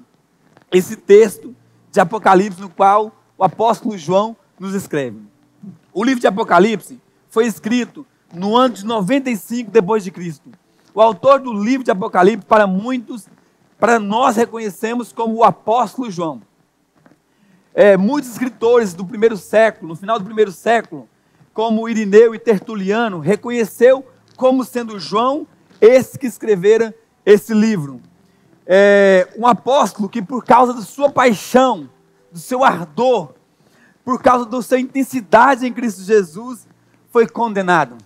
esse 0.70 0.94
texto 0.94 1.56
de 1.90 1.98
Apocalipse 1.98 2.60
no 2.60 2.68
qual 2.68 3.10
o 3.36 3.42
apóstolo 3.42 3.98
João 3.98 4.36
nos 4.60 4.74
escreve. 4.74 5.18
O 5.92 6.04
livro 6.04 6.20
de 6.20 6.28
Apocalipse 6.28 7.00
foi 7.28 7.46
escrito 7.46 8.06
no 8.32 8.56
ano 8.56 8.74
de 8.74 8.84
95 8.84 9.72
depois 9.72 10.04
de 10.04 10.12
Cristo. 10.12 10.50
O 10.94 11.00
autor 11.00 11.40
do 11.40 11.52
livro 11.52 11.82
de 11.82 11.90
Apocalipse, 11.90 12.46
para 12.46 12.68
muitos, 12.68 13.26
para 13.80 13.98
nós 13.98 14.36
reconhecemos 14.36 15.12
como 15.12 15.34
o 15.34 15.42
apóstolo 15.42 16.12
João. 16.12 16.40
É, 17.74 17.96
muitos 17.96 18.30
escritores 18.30 18.94
do 18.94 19.04
primeiro 19.04 19.36
século, 19.36 19.88
no 19.88 19.96
final 19.96 20.20
do 20.20 20.24
primeiro 20.24 20.52
século, 20.52 21.08
como 21.52 21.88
Irineu 21.88 22.36
e 22.36 22.38
Tertuliano, 22.38 23.18
reconheceu 23.18 24.06
como 24.36 24.64
sendo 24.64 24.98
João 24.98 25.46
esse 25.80 26.18
que 26.18 26.26
escrevera 26.26 26.94
esse 27.24 27.52
livro. 27.52 28.00
É, 28.66 29.28
um 29.36 29.46
apóstolo 29.46 30.08
que, 30.08 30.22
por 30.22 30.44
causa 30.44 30.72
da 30.72 30.82
sua 30.82 31.10
paixão, 31.10 31.90
do 32.30 32.38
seu 32.38 32.64
ardor, 32.64 33.34
por 34.04 34.22
causa 34.22 34.46
da 34.46 34.62
sua 34.62 34.80
intensidade 34.80 35.66
em 35.66 35.72
Cristo 35.72 36.02
Jesus, 36.02 36.66
foi 37.10 37.26
condenado. 37.28 37.96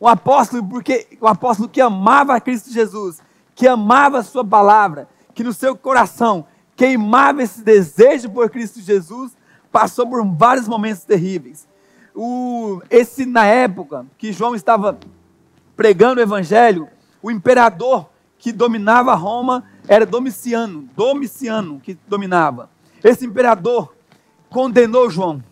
Um 0.00 0.08
apóstolo, 0.08 0.64
porque 0.64 1.06
um 1.20 1.26
apóstolo 1.26 1.68
que 1.68 1.80
amava 1.80 2.40
Cristo 2.40 2.70
Jesus, 2.70 3.22
que 3.54 3.66
amava 3.66 4.18
a 4.18 4.22
sua 4.22 4.44
palavra, 4.44 5.08
que 5.34 5.44
no 5.44 5.52
seu 5.52 5.76
coração 5.76 6.46
queimava 6.76 7.42
esse 7.42 7.62
desejo 7.62 8.28
por 8.30 8.50
Cristo 8.50 8.80
Jesus, 8.80 9.36
passou 9.70 10.06
por 10.06 10.24
vários 10.24 10.68
momentos 10.68 11.04
terríveis. 11.04 11.66
O, 12.14 12.80
esse 12.90 13.24
na 13.24 13.44
época 13.44 14.06
que 14.18 14.32
João 14.32 14.54
estava 14.54 14.98
pregando 15.76 16.20
o 16.20 16.22
evangelho, 16.22 16.88
o 17.22 17.30
imperador 17.30 18.08
que 18.38 18.52
dominava 18.52 19.14
Roma 19.14 19.64
era 19.88 20.04
Domiciano, 20.04 20.88
Domiciano 20.94 21.80
que 21.80 21.96
dominava. 22.06 22.70
Esse 23.02 23.24
imperador 23.24 23.94
condenou 24.50 25.10
João. 25.10 25.42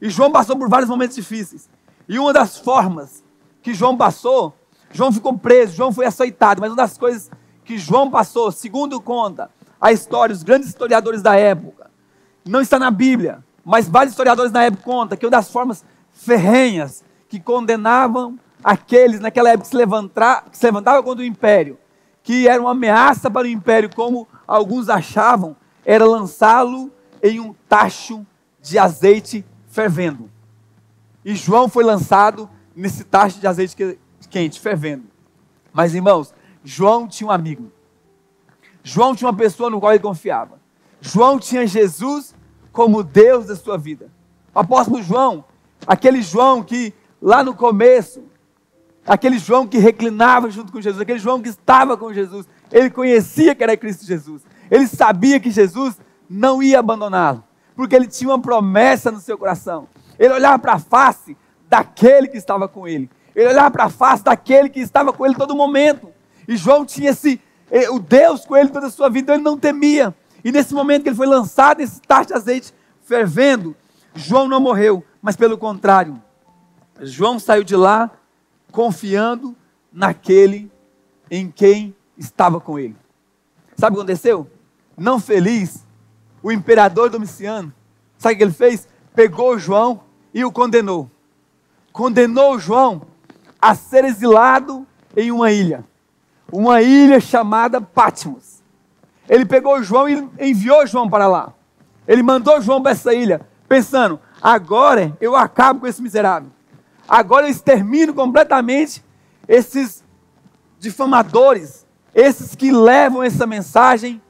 E 0.00 0.10
João 0.10 0.30
passou 0.30 0.56
por 0.56 0.68
vários 0.68 0.88
momentos 0.88 1.16
difíceis. 1.16 1.68
E 2.08 2.18
uma 2.18 2.32
das 2.32 2.58
formas 2.58 3.24
que 3.62 3.72
João 3.72 3.96
passou, 3.96 4.54
João 4.90 5.12
ficou 5.12 5.36
preso, 5.38 5.74
João 5.76 5.92
foi 5.92 6.06
açoitado, 6.06 6.60
mas 6.60 6.70
uma 6.70 6.76
das 6.76 6.98
coisas 6.98 7.30
que 7.64 7.78
João 7.78 8.10
passou, 8.10 8.52
segundo 8.52 9.00
conta 9.00 9.50
a 9.80 9.92
história, 9.92 10.32
os 10.32 10.42
grandes 10.42 10.68
historiadores 10.68 11.22
da 11.22 11.36
época, 11.36 11.90
não 12.46 12.60
está 12.60 12.78
na 12.78 12.90
Bíblia, 12.90 13.42
mas 13.64 13.88
vários 13.88 14.12
historiadores 14.12 14.52
na 14.52 14.64
época 14.64 14.82
contam 14.82 15.16
que 15.16 15.24
uma 15.24 15.30
das 15.30 15.50
formas 15.50 15.84
ferrenhas 16.12 17.02
que 17.28 17.40
condenavam 17.40 18.38
aqueles 18.64 19.20
naquela 19.20 19.50
época 19.50 19.68
que 19.68 19.76
se, 19.76 20.50
que 20.50 20.56
se 20.56 20.64
levantavam 20.64 21.02
contra 21.02 21.22
o 21.22 21.26
império, 21.26 21.78
que 22.22 22.48
era 22.48 22.60
uma 22.60 22.70
ameaça 22.70 23.30
para 23.30 23.46
o 23.46 23.50
império, 23.50 23.90
como 23.94 24.26
alguns 24.46 24.88
achavam, 24.88 25.54
era 25.84 26.06
lançá-lo 26.06 26.90
em 27.22 27.38
um 27.38 27.54
tacho 27.68 28.26
de 28.62 28.78
azeite 28.78 29.44
fervendo. 29.68 30.30
E 31.22 31.34
João 31.34 31.68
foi 31.68 31.84
lançado 31.84 32.48
nesse 32.74 33.04
tacho 33.04 33.38
de 33.38 33.46
azeite 33.46 33.76
quente, 34.30 34.58
fervendo. 34.58 35.04
Mas 35.72 35.94
irmãos, 35.94 36.34
João 36.64 37.06
tinha 37.06 37.28
um 37.28 37.30
amigo. 37.30 37.70
João 38.82 39.14
tinha 39.14 39.28
uma 39.28 39.36
pessoa 39.36 39.68
no 39.68 39.78
qual 39.78 39.92
ele 39.92 40.02
confiava. 40.02 40.58
João 41.00 41.38
tinha 41.38 41.66
Jesus 41.66 42.34
como 42.72 43.02
Deus 43.02 43.46
da 43.46 43.56
sua 43.56 43.76
vida. 43.76 44.10
O 44.54 44.58
apóstolo 44.58 45.02
João, 45.02 45.44
aquele 45.86 46.22
João 46.22 46.62
que 46.62 46.94
lá 47.20 47.44
no 47.44 47.54
começo, 47.54 48.22
aquele 49.06 49.38
João 49.38 49.66
que 49.66 49.78
reclinava 49.78 50.50
junto 50.50 50.72
com 50.72 50.80
Jesus, 50.80 51.00
aquele 51.00 51.18
João 51.18 51.40
que 51.40 51.48
estava 51.48 51.96
com 51.96 52.12
Jesus, 52.12 52.46
ele 52.72 52.90
conhecia 52.90 53.54
que 53.54 53.62
era 53.62 53.76
Cristo 53.76 54.04
Jesus. 54.04 54.42
Ele 54.70 54.86
sabia 54.86 55.38
que 55.38 55.50
Jesus 55.50 55.98
não 56.28 56.62
ia 56.62 56.78
abandoná-lo, 56.78 57.44
porque 57.76 57.94
ele 57.94 58.06
tinha 58.06 58.30
uma 58.30 58.40
promessa 58.40 59.10
no 59.10 59.20
seu 59.20 59.36
coração. 59.36 59.88
Ele 60.18 60.32
olhava 60.32 60.58
para 60.58 60.74
a 60.74 60.78
face 60.78 61.36
daquele 61.68 62.28
que 62.28 62.38
estava 62.38 62.66
com 62.68 62.86
ele. 62.88 63.10
Ele 63.34 63.48
olhava 63.48 63.70
para 63.70 63.84
a 63.84 63.90
face 63.90 64.22
daquele 64.22 64.68
que 64.68 64.80
estava 64.80 65.12
com 65.12 65.26
ele 65.26 65.34
todo 65.34 65.54
momento. 65.54 66.08
E 66.46 66.56
João 66.56 66.84
tinha 66.84 67.10
esse, 67.10 67.40
eh, 67.70 67.90
o 67.90 67.98
Deus 67.98 68.44
com 68.44 68.56
ele 68.56 68.68
toda 68.68 68.86
a 68.86 68.90
sua 68.90 69.08
vida, 69.08 69.24
então 69.24 69.34
ele 69.34 69.44
não 69.44 69.58
temia. 69.58 70.14
E 70.44 70.52
nesse 70.52 70.74
momento 70.74 71.02
que 71.02 71.08
ele 71.08 71.16
foi 71.16 71.26
lançado, 71.26 71.80
esse 71.80 72.00
tacho 72.00 72.28
de 72.28 72.34
azeite 72.34 72.72
fervendo, 73.02 73.74
João 74.14 74.48
não 74.48 74.60
morreu, 74.60 75.04
mas 75.20 75.36
pelo 75.36 75.58
contrário, 75.58 76.22
João 77.00 77.38
saiu 77.38 77.64
de 77.64 77.74
lá 77.74 78.10
confiando 78.74 79.54
naquele 79.92 80.68
em 81.30 81.48
quem 81.48 81.94
estava 82.18 82.60
com 82.60 82.76
ele. 82.76 82.96
Sabe 83.76 83.94
o 83.94 83.98
que 83.98 84.02
aconteceu? 84.02 84.50
Não 84.98 85.20
feliz, 85.20 85.86
o 86.42 86.50
imperador 86.50 87.08
Domiciano, 87.08 87.72
sabe 88.18 88.34
o 88.34 88.38
que 88.38 88.42
ele 88.42 88.52
fez? 88.52 88.88
Pegou 89.14 89.56
João 89.60 90.00
e 90.34 90.44
o 90.44 90.50
condenou. 90.50 91.08
Condenou 91.92 92.58
João 92.58 93.02
a 93.62 93.76
ser 93.76 94.04
exilado 94.04 94.84
em 95.16 95.30
uma 95.30 95.52
ilha, 95.52 95.84
uma 96.50 96.82
ilha 96.82 97.20
chamada 97.20 97.80
Patmos. 97.80 98.60
Ele 99.28 99.46
pegou 99.46 99.84
João 99.84 100.08
e 100.08 100.28
enviou 100.40 100.84
João 100.84 101.08
para 101.08 101.28
lá. 101.28 101.52
Ele 102.08 102.24
mandou 102.24 102.60
João 102.60 102.82
para 102.82 102.90
essa 102.90 103.14
ilha, 103.14 103.40
pensando: 103.68 104.18
agora 104.42 105.16
eu 105.20 105.36
acabo 105.36 105.80
com 105.80 105.86
esse 105.86 106.02
miserável. 106.02 106.50
Agora 107.08 107.46
eu 107.46 107.50
extermino 107.50 108.14
completamente 108.14 109.04
esses 109.46 110.02
difamadores, 110.78 111.86
esses 112.14 112.54
que 112.54 112.70
levam 112.72 113.22
essa 113.22 113.46
mensagem 113.46 114.20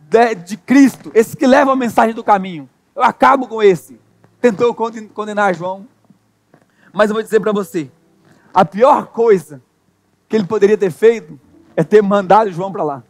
de, 0.00 0.34
de 0.34 0.56
Cristo, 0.56 1.10
esses 1.14 1.34
que 1.34 1.46
levam 1.46 1.72
a 1.72 1.76
mensagem 1.76 2.14
do 2.14 2.24
caminho. 2.24 2.68
Eu 2.94 3.02
acabo 3.02 3.46
com 3.46 3.62
esse. 3.62 3.98
Tentou 4.40 4.74
condenar 4.74 5.54
João. 5.54 5.86
Mas 6.92 7.10
eu 7.10 7.14
vou 7.14 7.22
dizer 7.22 7.40
para 7.40 7.52
você: 7.52 7.90
a 8.52 8.64
pior 8.64 9.06
coisa 9.06 9.62
que 10.28 10.36
ele 10.36 10.46
poderia 10.46 10.78
ter 10.78 10.90
feito 10.90 11.38
é 11.76 11.84
ter 11.84 12.02
mandado 12.02 12.50
João 12.52 12.72
para 12.72 12.82
lá. 12.82 13.02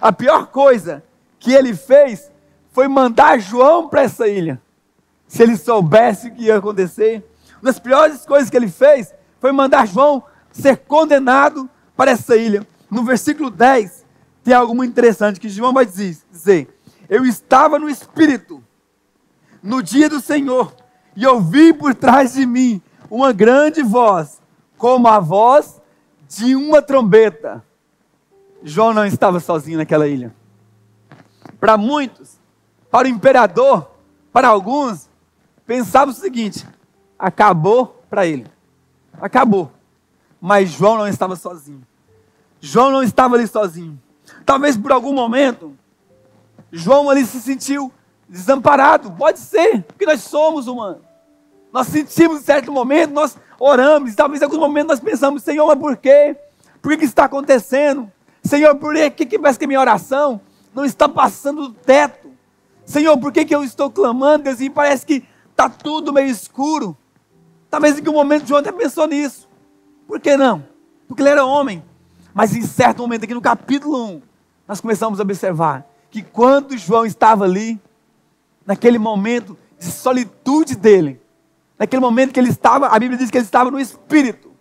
A 0.00 0.12
pior 0.12 0.46
coisa 0.46 1.02
que 1.38 1.52
ele 1.52 1.74
fez 1.74 2.30
foi 2.70 2.88
mandar 2.88 3.38
João 3.38 3.88
para 3.88 4.02
essa 4.02 4.28
ilha. 4.28 4.60
Se 5.26 5.42
ele 5.42 5.56
soubesse 5.56 6.28
o 6.28 6.34
que 6.34 6.44
ia 6.44 6.58
acontecer, 6.58 7.24
uma 7.66 7.72
das 7.72 7.80
piores 7.80 8.24
coisas 8.24 8.48
que 8.48 8.56
ele 8.56 8.68
fez 8.68 9.12
foi 9.40 9.50
mandar 9.50 9.88
João 9.88 10.22
ser 10.52 10.76
condenado 10.76 11.68
para 11.96 12.12
essa 12.12 12.36
ilha. 12.36 12.64
No 12.88 13.02
versículo 13.02 13.50
10, 13.50 14.06
tem 14.44 14.54
algo 14.54 14.72
muito 14.72 14.92
interessante 14.92 15.40
que 15.40 15.48
João 15.48 15.72
vai 15.72 15.84
dizer: 15.84 16.68
Eu 17.08 17.24
estava 17.24 17.76
no 17.76 17.88
Espírito 17.88 18.62
no 19.60 19.82
dia 19.82 20.08
do 20.08 20.20
Senhor 20.20 20.72
e 21.16 21.26
ouvi 21.26 21.72
por 21.72 21.92
trás 21.92 22.34
de 22.34 22.46
mim 22.46 22.80
uma 23.10 23.32
grande 23.32 23.82
voz, 23.82 24.40
como 24.78 25.08
a 25.08 25.18
voz 25.18 25.82
de 26.28 26.54
uma 26.54 26.80
trombeta. 26.80 27.64
João 28.62 28.94
não 28.94 29.04
estava 29.04 29.40
sozinho 29.40 29.78
naquela 29.78 30.06
ilha. 30.06 30.32
Para 31.58 31.76
muitos, 31.76 32.38
para 32.92 33.08
o 33.08 33.10
imperador, 33.10 33.90
para 34.32 34.46
alguns, 34.46 35.10
pensava 35.66 36.12
o 36.12 36.14
seguinte: 36.14 36.64
acabou 37.18 38.02
para 38.08 38.26
ele. 38.26 38.46
Acabou. 39.20 39.72
Mas 40.40 40.70
João 40.70 40.98
não 40.98 41.08
estava 41.08 41.36
sozinho. 41.36 41.82
João 42.60 42.90
não 42.90 43.02
estava 43.02 43.36
ali 43.36 43.46
sozinho. 43.46 44.00
Talvez 44.44 44.76
por 44.76 44.92
algum 44.92 45.12
momento, 45.12 45.76
João 46.70 47.08
ali 47.08 47.24
se 47.24 47.40
sentiu 47.40 47.92
desamparado. 48.28 49.10
Pode 49.12 49.38
ser, 49.38 49.82
porque 49.82 50.06
nós 50.06 50.22
somos 50.22 50.66
humanos. 50.66 51.02
Nós 51.72 51.88
sentimos 51.88 52.40
em 52.40 52.44
certo 52.44 52.72
momento, 52.72 53.12
nós 53.12 53.36
oramos, 53.58 54.14
talvez 54.14 54.40
em 54.40 54.44
algum 54.44 54.58
momento 54.58 54.88
nós 54.88 55.00
pensamos, 55.00 55.42
Senhor, 55.42 55.66
mas 55.66 55.78
por 55.78 55.96
quê? 55.96 56.36
Por 56.80 56.96
que, 56.96 57.04
está 57.04 57.24
acontecendo? 57.24 58.10
Senhor, 58.42 58.74
por 58.76 58.94
que, 59.10 59.26
que 59.26 59.38
parece 59.38 59.58
que 59.58 59.66
minha 59.66 59.80
oração 59.80 60.40
não 60.74 60.84
está 60.84 61.08
passando 61.08 61.68
do 61.68 61.74
teto? 61.74 62.30
Senhor, 62.84 63.18
por 63.18 63.32
que, 63.32 63.44
que 63.44 63.54
eu 63.54 63.64
estou 63.64 63.90
clamando, 63.90 64.44
Deus, 64.44 64.60
e 64.60 64.70
parece 64.70 65.04
que 65.04 65.24
está 65.50 65.68
tudo 65.68 66.12
meio 66.12 66.28
escuro? 66.28 66.96
Talvez 67.70 67.98
em 67.98 68.08
um 68.08 68.12
momento 68.12 68.46
João 68.46 68.60
até 68.60 68.72
pensou 68.72 69.06
nisso. 69.06 69.48
Por 70.06 70.20
que 70.20 70.36
não? 70.36 70.64
Porque 71.08 71.22
ele 71.22 71.30
era 71.30 71.44
homem. 71.44 71.82
Mas 72.32 72.54
em 72.54 72.62
certo 72.62 73.00
momento, 73.00 73.24
aqui 73.24 73.34
no 73.34 73.40
capítulo 73.40 74.04
1, 74.16 74.22
nós 74.68 74.80
começamos 74.80 75.18
a 75.18 75.22
observar 75.22 75.86
que 76.10 76.22
quando 76.22 76.76
João 76.76 77.06
estava 77.06 77.44
ali, 77.44 77.80
naquele 78.64 78.98
momento 78.98 79.56
de 79.78 79.86
solitude 79.86 80.76
dele, 80.76 81.20
naquele 81.78 82.00
momento 82.00 82.32
que 82.32 82.40
ele 82.40 82.50
estava, 82.50 82.88
a 82.88 82.98
Bíblia 82.98 83.18
diz 83.18 83.30
que 83.30 83.38
ele 83.38 83.44
estava 83.44 83.70
no 83.70 83.80
espírito. 83.80 84.52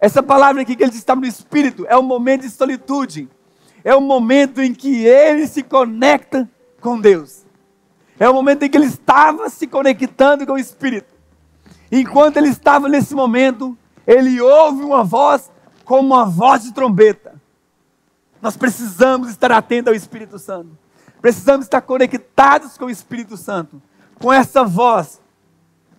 Essa 0.00 0.22
palavra 0.22 0.62
aqui 0.62 0.76
que 0.76 0.82
ele 0.82 0.92
estava 0.92 1.20
no 1.20 1.26
espírito 1.26 1.84
é 1.88 1.96
um 1.96 2.02
momento 2.02 2.42
de 2.42 2.50
solitude. 2.50 3.28
É 3.84 3.94
um 3.96 4.00
momento 4.00 4.60
em 4.60 4.72
que 4.72 5.04
ele 5.04 5.46
se 5.46 5.62
conecta 5.62 6.48
com 6.80 7.00
Deus. 7.00 7.44
É 8.18 8.28
o 8.28 8.34
momento 8.34 8.64
em 8.64 8.70
que 8.70 8.76
ele 8.76 8.86
estava 8.86 9.48
se 9.48 9.66
conectando 9.66 10.46
com 10.46 10.54
o 10.54 10.58
espírito. 10.58 11.17
Enquanto 11.90 12.36
ele 12.36 12.48
estava 12.48 12.88
nesse 12.88 13.14
momento, 13.14 13.76
ele 14.06 14.40
ouve 14.40 14.82
uma 14.82 15.04
voz 15.04 15.50
como 15.84 16.14
uma 16.14 16.24
voz 16.24 16.62
de 16.62 16.72
trombeta. 16.72 17.40
Nós 18.40 18.56
precisamos 18.56 19.30
estar 19.30 19.50
atentos 19.52 19.88
ao 19.88 19.96
Espírito 19.96 20.38
Santo. 20.38 20.76
Precisamos 21.20 21.66
estar 21.66 21.80
conectados 21.80 22.78
com 22.78 22.86
o 22.86 22.90
Espírito 22.90 23.36
Santo, 23.36 23.82
com 24.18 24.32
essa 24.32 24.64
voz 24.64 25.20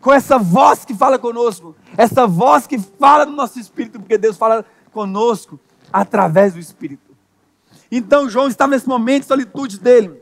com 0.02 0.14
essa 0.14 0.38
voz 0.38 0.86
que 0.86 0.94
fala 0.94 1.20
conosco, 1.20 1.76
essa 1.98 2.26
voz 2.26 2.66
que 2.66 2.80
fala 2.80 3.26
no 3.26 3.34
nosso 3.34 3.60
espírito, 3.60 4.00
porque 4.00 4.18
Deus 4.18 4.38
fala 4.38 4.66
conosco 4.92 5.60
através 5.92 6.54
do 6.54 6.60
Espírito. 6.60 7.16
Então 7.92 8.30
João 8.30 8.48
estava 8.48 8.72
nesse 8.72 8.88
momento 8.88 9.24
de 9.24 9.28
solitude 9.28 9.80
dele. 9.80 10.22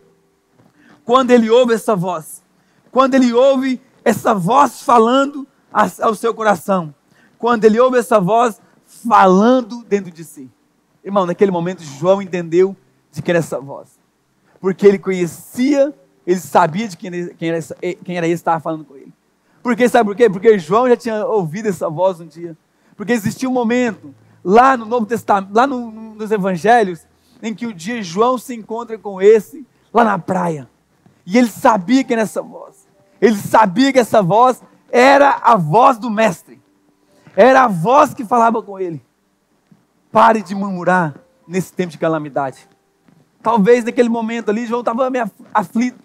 Quando 1.06 1.32
ele 1.32 1.50
ouve 1.50 1.74
essa 1.74 1.96
voz, 1.96 2.44
quando 2.92 3.14
ele 3.14 3.32
ouve 3.34 3.82
essa 4.04 4.34
voz 4.34 4.82
falando 4.82 5.48
ao 5.72 6.16
seu 6.16 6.34
coração, 6.34 6.94
quando 7.38 7.66
ele 7.66 7.80
ouve 7.80 7.98
essa 7.98 8.20
voz 8.20 8.62
falando 8.86 9.84
dentro 9.84 10.12
de 10.12 10.24
si. 10.24 10.50
Irmão, 11.04 11.26
naquele 11.26 11.52
momento 11.52 11.84
João 11.84 12.22
entendeu 12.22 12.76
de 13.12 13.22
quem 13.22 13.32
era 13.32 13.40
essa 13.40 13.60
voz. 13.60 14.00
Porque 14.60 14.86
ele 14.86 14.98
conhecia, 14.98 15.94
ele 16.26 16.40
sabia 16.40 16.88
de 16.88 16.98
quem 16.98 17.10
era, 17.10 17.34
quem 17.34 17.50
era, 17.50 17.60
quem 18.04 18.18
era 18.18 18.28
esse 18.28 18.36
que 18.36 18.42
estava 18.42 18.60
falando 18.60 18.86
com 18.86 18.96
ele. 18.96 19.14
Porque 19.62 19.88
sabe 19.90 20.10
por 20.10 20.16
quê? 20.16 20.30
Porque 20.30 20.58
João 20.58 20.88
já 20.88 20.96
tinha 20.96 21.26
ouvido 21.26 21.68
essa 21.68 21.90
voz 21.90 22.20
um 22.20 22.26
dia. 22.26 22.58
Porque 22.96 23.14
existia 23.14 23.50
um 23.50 23.54
momento 23.54 24.14
lá 24.44 24.78
no 24.78 24.86
Novo 24.86 25.06
Testamento, 25.06 25.54
lá 25.54 25.68
no, 25.68 25.92
nos 25.92 26.32
Evangelhos, 26.32 27.06
em 27.42 27.54
que 27.54 27.68
um 27.68 27.74
dia 27.74 28.02
João 28.02 28.38
se 28.38 28.56
encontra 28.56 28.98
com 28.98 29.22
esse 29.22 29.66
lá 29.94 30.04
na 30.04 30.18
praia. 30.18 30.70
E 31.26 31.38
ele 31.38 31.50
sabia 31.50 32.04
quem 32.04 32.14
era 32.14 32.24
essa 32.24 32.42
voz. 32.42 32.88
Ele 33.20 33.36
sabia 33.36 33.92
que 33.92 34.00
essa 34.00 34.22
voz 34.22 34.62
era 34.98 35.40
a 35.44 35.56
voz 35.56 36.00
do 36.00 36.10
Mestre. 36.10 36.60
Era 37.36 37.66
a 37.66 37.68
voz 37.68 38.16
que 38.16 38.26
falava 38.26 38.64
com 38.64 38.80
ele. 38.80 39.00
Pare 40.12 40.42
de 40.42 40.56
murmurar 40.56 41.14
nesse 41.48 41.72
tempo 41.72 41.92
de 41.92 42.00
calamidade. 42.00 42.68
Talvez 43.44 43.84
naquele 43.84 44.10
momento 44.10 44.50
ali, 44.50 44.66
João 44.66 44.80
estava 44.80 45.08
meio 45.12 45.30
aflito, 45.54 46.00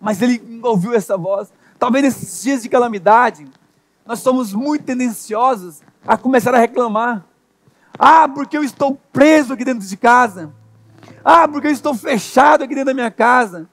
mas 0.00 0.22
ele 0.22 0.60
ouviu 0.62 0.94
essa 0.94 1.16
voz. 1.16 1.52
Talvez 1.76 2.04
nesses 2.04 2.40
dias 2.40 2.62
de 2.62 2.68
calamidade, 2.68 3.48
nós 4.06 4.20
somos 4.20 4.54
muito 4.54 4.84
tendenciosos 4.84 5.82
a 6.06 6.16
começar 6.16 6.54
a 6.54 6.58
reclamar. 6.58 7.24
Ah, 7.98 8.28
porque 8.28 8.56
eu 8.56 8.62
estou 8.62 8.96
preso 9.12 9.54
aqui 9.54 9.64
dentro 9.64 9.84
de 9.84 9.96
casa. 9.96 10.52
Ah, 11.24 11.48
porque 11.48 11.66
eu 11.66 11.72
estou 11.72 11.94
fechado 11.94 12.62
aqui 12.62 12.76
dentro 12.76 12.86
da 12.86 12.94
minha 12.94 13.10
casa. 13.10 13.68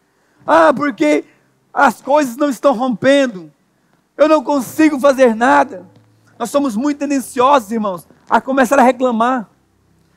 Ah, 0.48 0.74
porque 0.74 1.26
as 1.72 2.02
coisas 2.02 2.36
não 2.36 2.50
estão 2.50 2.74
rompendo. 2.74 3.54
Eu 4.18 4.28
não 4.28 4.44
consigo 4.44 5.00
fazer 5.00 5.36
nada. 5.36 5.86
Nós 6.38 6.50
somos 6.50 6.76
muito 6.76 6.98
tendenciosos, 6.98 7.72
irmãos, 7.72 8.08
a 8.30 8.42
começar 8.42 8.80
a 8.80 8.84
reclamar. 8.84 9.50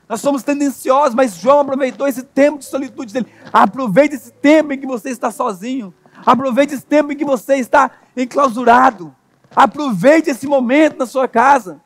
Nós 0.08 0.20
somos 0.20 0.42
tendenciosos, 0.42 1.14
mas 1.14 1.36
João 1.36 1.60
aproveitou 1.60 2.06
esse 2.06 2.22
tempo 2.22 2.58
de 2.58 2.64
solitude 2.64 3.12
dele. 3.12 3.26
Aproveite 3.52 4.14
esse 4.14 4.32
tempo 4.32 4.72
em 4.72 4.78
que 4.78 4.86
você 4.86 5.10
está 5.10 5.30
sozinho. 5.30 5.92
Aproveite 6.24 6.74
esse 6.74 6.84
tempo 6.84 7.12
em 7.12 7.16
que 7.16 7.24
você 7.24 7.56
está 7.56 7.90
enclausurado. 8.16 9.14
Aproveite 9.54 10.30
esse 10.30 10.46
momento 10.46 10.98
na 10.98 11.06
sua 11.06 11.26
casa. 11.26 11.80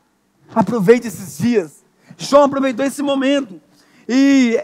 Aproveite 0.54 1.06
esses 1.06 1.38
dias. 1.38 1.84
João 2.18 2.44
aproveitou 2.44 2.84
esse 2.84 3.02
momento. 3.02 3.60
E 4.08 4.60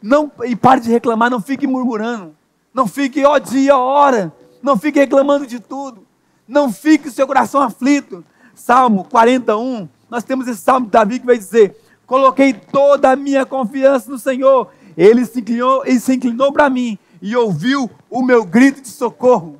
não 0.00 0.30
e 0.44 0.54
pare 0.54 0.80
de 0.80 0.90
reclamar, 0.90 1.30
não 1.30 1.40
fique 1.40 1.66
murmurando. 1.66 2.36
Não 2.72 2.86
fique 2.86 3.24
ó 3.24 3.38
dia, 3.38 3.76
ó 3.76 3.80
hora. 3.80 4.32
Não 4.62 4.76
fique 4.78 4.98
reclamando 4.98 5.46
de 5.46 5.58
tudo. 5.58 6.06
Não 6.52 6.70
fique 6.70 7.08
o 7.08 7.10
seu 7.10 7.26
coração 7.26 7.62
aflito. 7.62 8.22
Salmo 8.54 9.04
41, 9.04 9.88
nós 10.10 10.22
temos 10.22 10.46
esse 10.46 10.60
salmo 10.60 10.84
de 10.84 10.92
Davi 10.92 11.18
que 11.18 11.24
vai 11.24 11.38
dizer: 11.38 11.74
Coloquei 12.04 12.52
toda 12.52 13.10
a 13.10 13.16
minha 13.16 13.46
confiança 13.46 14.10
no 14.10 14.18
Senhor. 14.18 14.70
Ele 14.94 15.24
se 15.24 15.40
inclinou, 15.40 15.82
ele 15.86 15.98
se 15.98 16.14
inclinou 16.14 16.52
para 16.52 16.68
mim 16.68 16.98
e 17.22 17.34
ouviu 17.34 17.90
o 18.10 18.20
meu 18.20 18.44
grito 18.44 18.82
de 18.82 18.88
socorro. 18.88 19.58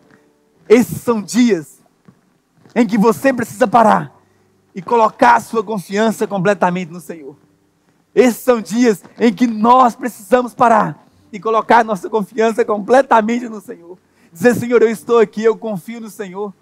Esses 0.68 1.00
são 1.00 1.22
dias 1.22 1.78
em 2.75 2.87
que 2.87 2.99
você 2.99 3.32
precisa 3.32 3.66
parar 3.66 4.14
e 4.74 4.83
colocar 4.83 5.37
a 5.37 5.40
sua 5.40 5.64
confiança 5.64 6.26
completamente 6.26 6.92
no 6.92 7.00
Senhor. 7.00 7.38
Esses 8.14 8.42
são 8.42 8.61
dias 8.61 9.02
em 9.18 9.33
que 9.33 9.46
nós 9.46 9.96
precisamos 9.96 10.52
parar 10.52 11.07
e 11.33 11.40
colocar 11.40 11.83
nossa 11.83 12.11
confiança 12.11 12.62
completamente 12.66 13.48
no 13.48 13.62
Senhor. 13.62 13.96
Dizer, 14.31 14.55
Senhor, 14.55 14.83
eu 14.83 14.90
estou 14.90 15.18
aqui, 15.20 15.42
eu 15.42 15.57
confio 15.57 15.98
no 15.98 16.11
Senhor. 16.11 16.52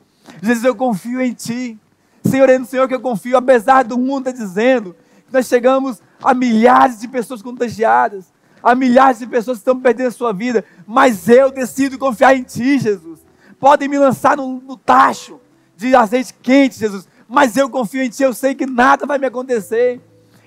Jesus, 0.43 0.65
eu 0.65 0.75
confio 0.75 1.21
em 1.21 1.33
Ti. 1.33 1.79
Senhor, 2.25 2.49
é 2.49 2.59
no 2.59 2.67
Senhor 2.67 2.87
que 2.87 2.95
eu 2.95 3.01
confio, 3.01 3.37
apesar 3.37 3.85
do 3.85 3.99
mundo 3.99 4.29
estar 4.29 4.45
dizendo 4.45 4.95
que 5.27 5.33
nós 5.33 5.47
chegamos 5.47 6.03
a 6.23 6.35
milhares 6.35 7.01
de 7.01 7.09
pessoas 7.09 7.43
contagiadas, 7.43 8.33
a 8.63 8.75
milhares 8.75 9.19
de 9.19 9.27
pessoas 9.27 9.59
que 9.59 9.63
estão 9.63 9.81
perdendo 9.81 10.09
a 10.09 10.13
sua 10.13 10.33
vida, 10.33 10.65
mas 10.87 11.29
eu 11.29 11.51
decido 11.51 11.99
confiar 11.99 12.37
em 12.37 12.43
Ti, 12.43 12.79
Jesus. 12.79 13.21
Podem 13.59 13.89
me 13.89 13.99
lançar 13.99 14.37
no, 14.37 14.61
no 14.61 14.77
tacho 14.77 15.41
de 15.77 15.95
azeite 15.95 16.35
quente, 16.35 16.79
Jesus, 16.79 17.09
mas 17.27 17.57
eu 17.57 17.71
confio 17.71 18.03
em 18.03 18.11
Ti, 18.11 18.23
eu 18.23 18.35
sei 18.35 18.55
que 18.55 18.67
nada 18.67 19.07
vai 19.07 19.19
me 19.19 19.27
acontecer. 19.27 20.01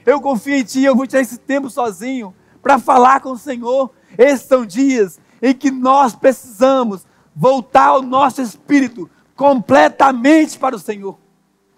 Eu 0.05 0.21
confio 0.21 0.55
em 0.55 0.63
Ti, 0.63 0.83
eu 0.83 0.95
vou 0.95 1.07
tirar 1.07 1.21
esse 1.21 1.37
tempo 1.37 1.69
sozinho 1.69 2.33
para 2.61 2.77
falar 2.77 3.19
com 3.21 3.31
o 3.31 3.37
Senhor. 3.37 3.91
Esses 4.17 4.47
são 4.47 4.65
dias 4.65 5.19
em 5.41 5.53
que 5.53 5.71
nós 5.71 6.15
precisamos 6.15 7.05
voltar 7.35 7.95
o 7.95 8.01
nosso 8.01 8.41
espírito 8.41 9.09
completamente 9.35 10.57
para 10.57 10.75
o 10.75 10.79
Senhor. 10.79 11.17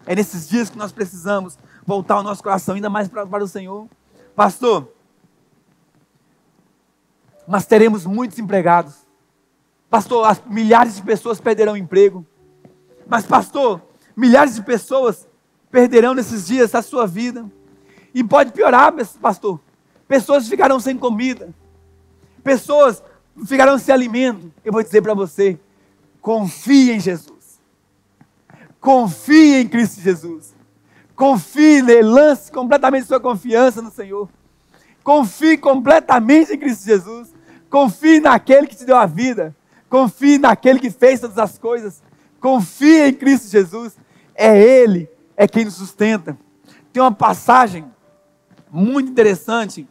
É 0.06 0.16
nesses 0.16 0.48
dias 0.48 0.70
que 0.70 0.78
nós 0.78 0.92
precisamos 0.92 1.58
voltar 1.86 2.20
o 2.20 2.24
nosso 2.24 2.44
coração 2.44 2.76
ainda 2.76 2.90
mais 2.90 3.08
para, 3.08 3.26
para 3.26 3.44
o 3.44 3.48
Senhor. 3.48 3.88
Pastor, 4.36 4.92
mas 7.48 7.66
teremos 7.66 8.06
muitos 8.06 8.40
empregados. 8.40 9.06
Pastor, 9.90 10.26
as, 10.28 10.42
milhares 10.46 10.96
de 10.96 11.02
pessoas 11.02 11.40
perderão 11.40 11.78
emprego. 11.78 12.26
Mas, 13.08 13.26
pastor, 13.26 13.82
milhares 14.16 14.56
de 14.56 14.64
pessoas 14.64 15.28
perderão 15.72 16.14
nesses 16.14 16.48
dias 16.48 16.74
a 16.74 16.82
sua 16.82 17.06
vida. 17.06 17.46
E 18.14 18.24
pode 18.24 18.52
piorar, 18.52 18.94
pastor. 19.22 19.60
Pessoas 20.08 20.48
ficarão 20.48 20.80
sem 20.80 20.98
comida. 20.98 21.54
Pessoas 22.44 23.04
ficarão 23.46 23.78
sem 23.78 23.94
alimento. 23.94 24.52
Eu 24.64 24.72
vou 24.72 24.82
dizer 24.82 25.02
para 25.02 25.14
você: 25.14 25.60
confie 26.22 26.92
em 26.92 27.00
Jesus. 27.00 27.35
Confie 28.86 29.56
em 29.56 29.68
Cristo 29.68 30.00
Jesus. 30.00 30.54
Confie 31.16 31.82
nele, 31.82 32.04
lance 32.04 32.52
completamente 32.52 33.08
sua 33.08 33.20
confiança 33.20 33.82
no 33.82 33.90
Senhor. 33.90 34.30
Confie 35.04 35.58
completamente 35.58 36.54
em 36.54 36.58
Cristo 36.60 36.86
Jesus. 36.86 37.34
Confie 37.68 38.20
naquele 38.20 38.68
que 38.68 38.76
te 38.76 38.86
deu 38.86 38.96
a 38.96 39.08
vida. 39.08 39.56
Confie 39.90 40.38
naquele 40.38 40.78
que 40.78 40.92
fez 40.92 41.20
todas 41.20 41.40
as 41.40 41.58
coisas. 41.58 42.04
Confie 42.40 43.08
em 43.08 43.14
Cristo 43.16 43.50
Jesus. 43.50 43.98
É 44.36 44.56
Ele, 44.56 45.10
é 45.36 45.48
quem 45.48 45.66
nos 45.66 45.74
sustenta. 45.74 46.38
Tem 46.94 47.02
uma 47.02 47.12
passagem 47.12 47.86
muito 48.72 49.10
interessante, 49.10 49.88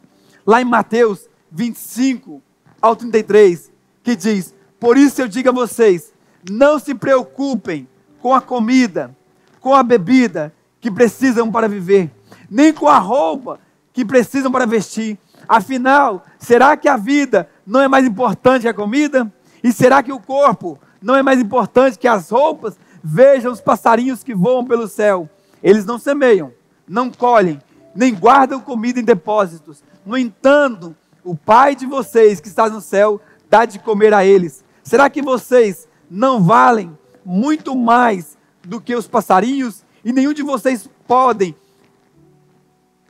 lá 0.47 0.61
em 0.61 0.65
Mateus 0.65 1.27
25 1.51 2.41
ao 2.81 2.95
33, 2.95 3.73
que 4.01 4.15
diz: 4.15 4.55
Por 4.79 4.95
isso 4.95 5.21
eu 5.21 5.27
digo 5.27 5.49
a 5.49 5.51
vocês, 5.51 6.13
não 6.49 6.79
se 6.79 6.95
preocupem 6.95 7.89
com 8.25 8.33
a 8.33 8.41
comida, 8.41 9.15
com 9.61 9.75
a 9.75 9.83
bebida 9.83 10.51
que 10.81 10.89
precisam 10.89 11.51
para 11.51 11.69
viver, 11.69 12.09
nem 12.49 12.73
com 12.73 12.87
a 12.87 12.97
roupa 12.97 13.59
que 13.93 14.03
precisam 14.03 14.51
para 14.51 14.65
vestir. 14.65 15.19
Afinal, 15.47 16.25
será 16.39 16.75
que 16.75 16.89
a 16.89 16.97
vida 16.97 17.47
não 17.67 17.79
é 17.79 17.87
mais 17.87 18.03
importante 18.03 18.63
que 18.63 18.67
a 18.67 18.73
comida? 18.73 19.31
E 19.63 19.71
será 19.71 20.01
que 20.01 20.11
o 20.11 20.19
corpo 20.19 20.79
não 20.99 21.15
é 21.15 21.21
mais 21.21 21.39
importante 21.39 21.99
que 21.99 22.07
as 22.07 22.31
roupas? 22.31 22.79
Vejam 23.03 23.51
os 23.51 23.61
passarinhos 23.61 24.23
que 24.23 24.33
voam 24.33 24.65
pelo 24.65 24.87
céu. 24.87 25.29
Eles 25.61 25.85
não 25.85 25.99
semeiam, 25.99 26.51
não 26.87 27.11
colhem, 27.11 27.61
nem 27.93 28.11
guardam 28.11 28.59
comida 28.59 28.99
em 28.99 29.03
depósitos. 29.03 29.83
No 30.03 30.17
entanto, 30.17 30.95
o 31.23 31.35
Pai 31.35 31.75
de 31.75 31.85
vocês 31.85 32.39
que 32.39 32.47
está 32.47 32.67
no 32.67 32.81
céu 32.81 33.21
dá 33.47 33.65
de 33.65 33.77
comer 33.77 34.15
a 34.15 34.25
eles. 34.25 34.65
Será 34.81 35.11
que 35.11 35.21
vocês 35.21 35.87
não 36.09 36.41
valem 36.41 36.97
muito 37.25 37.75
mais 37.75 38.37
do 38.63 38.79
que 38.79 38.95
os 38.95 39.07
passarinhos? 39.07 39.83
E 40.03 40.13
nenhum 40.13 40.33
de 40.33 40.43
vocês 40.43 40.89
podem 41.07 41.55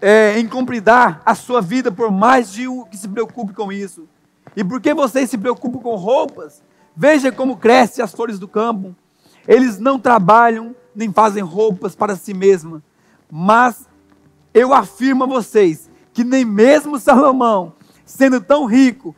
é, 0.01 0.35
a 1.25 1.35
sua 1.35 1.61
vida 1.61 1.91
por 1.91 2.11
mais 2.11 2.51
de 2.51 2.67
um 2.67 2.85
que 2.85 2.97
se 2.97 3.07
preocupe 3.07 3.53
com 3.53 3.71
isso. 3.71 4.07
E 4.55 4.63
por 4.63 4.79
que 4.79 4.93
vocês 4.93 5.29
se 5.29 5.37
preocupam 5.37 5.79
com 5.79 5.95
roupas? 5.95 6.63
Veja 6.95 7.31
como 7.31 7.57
crescem 7.57 8.03
as 8.03 8.11
flores 8.11 8.39
do 8.39 8.47
campo. 8.47 8.95
Eles 9.47 9.77
não 9.79 9.99
trabalham 9.99 10.75
nem 10.95 11.11
fazem 11.11 11.43
roupas 11.43 11.93
para 11.93 12.15
si 12.15 12.33
mesmas, 12.33 12.81
mas 13.29 13.87
eu 14.53 14.73
afirmo 14.73 15.25
a 15.25 15.27
vocês 15.27 15.89
que 16.13 16.23
nem 16.23 16.45
mesmo 16.45 16.97
Salomão, 16.97 17.73
sendo 18.05 18.39
tão 18.39 18.65
rico, 18.65 19.13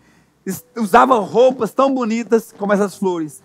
usava 0.76 1.20
roupas 1.20 1.72
tão 1.72 1.94
bonitas 1.94 2.52
como 2.58 2.74
essas 2.74 2.96
flores. 2.96 3.44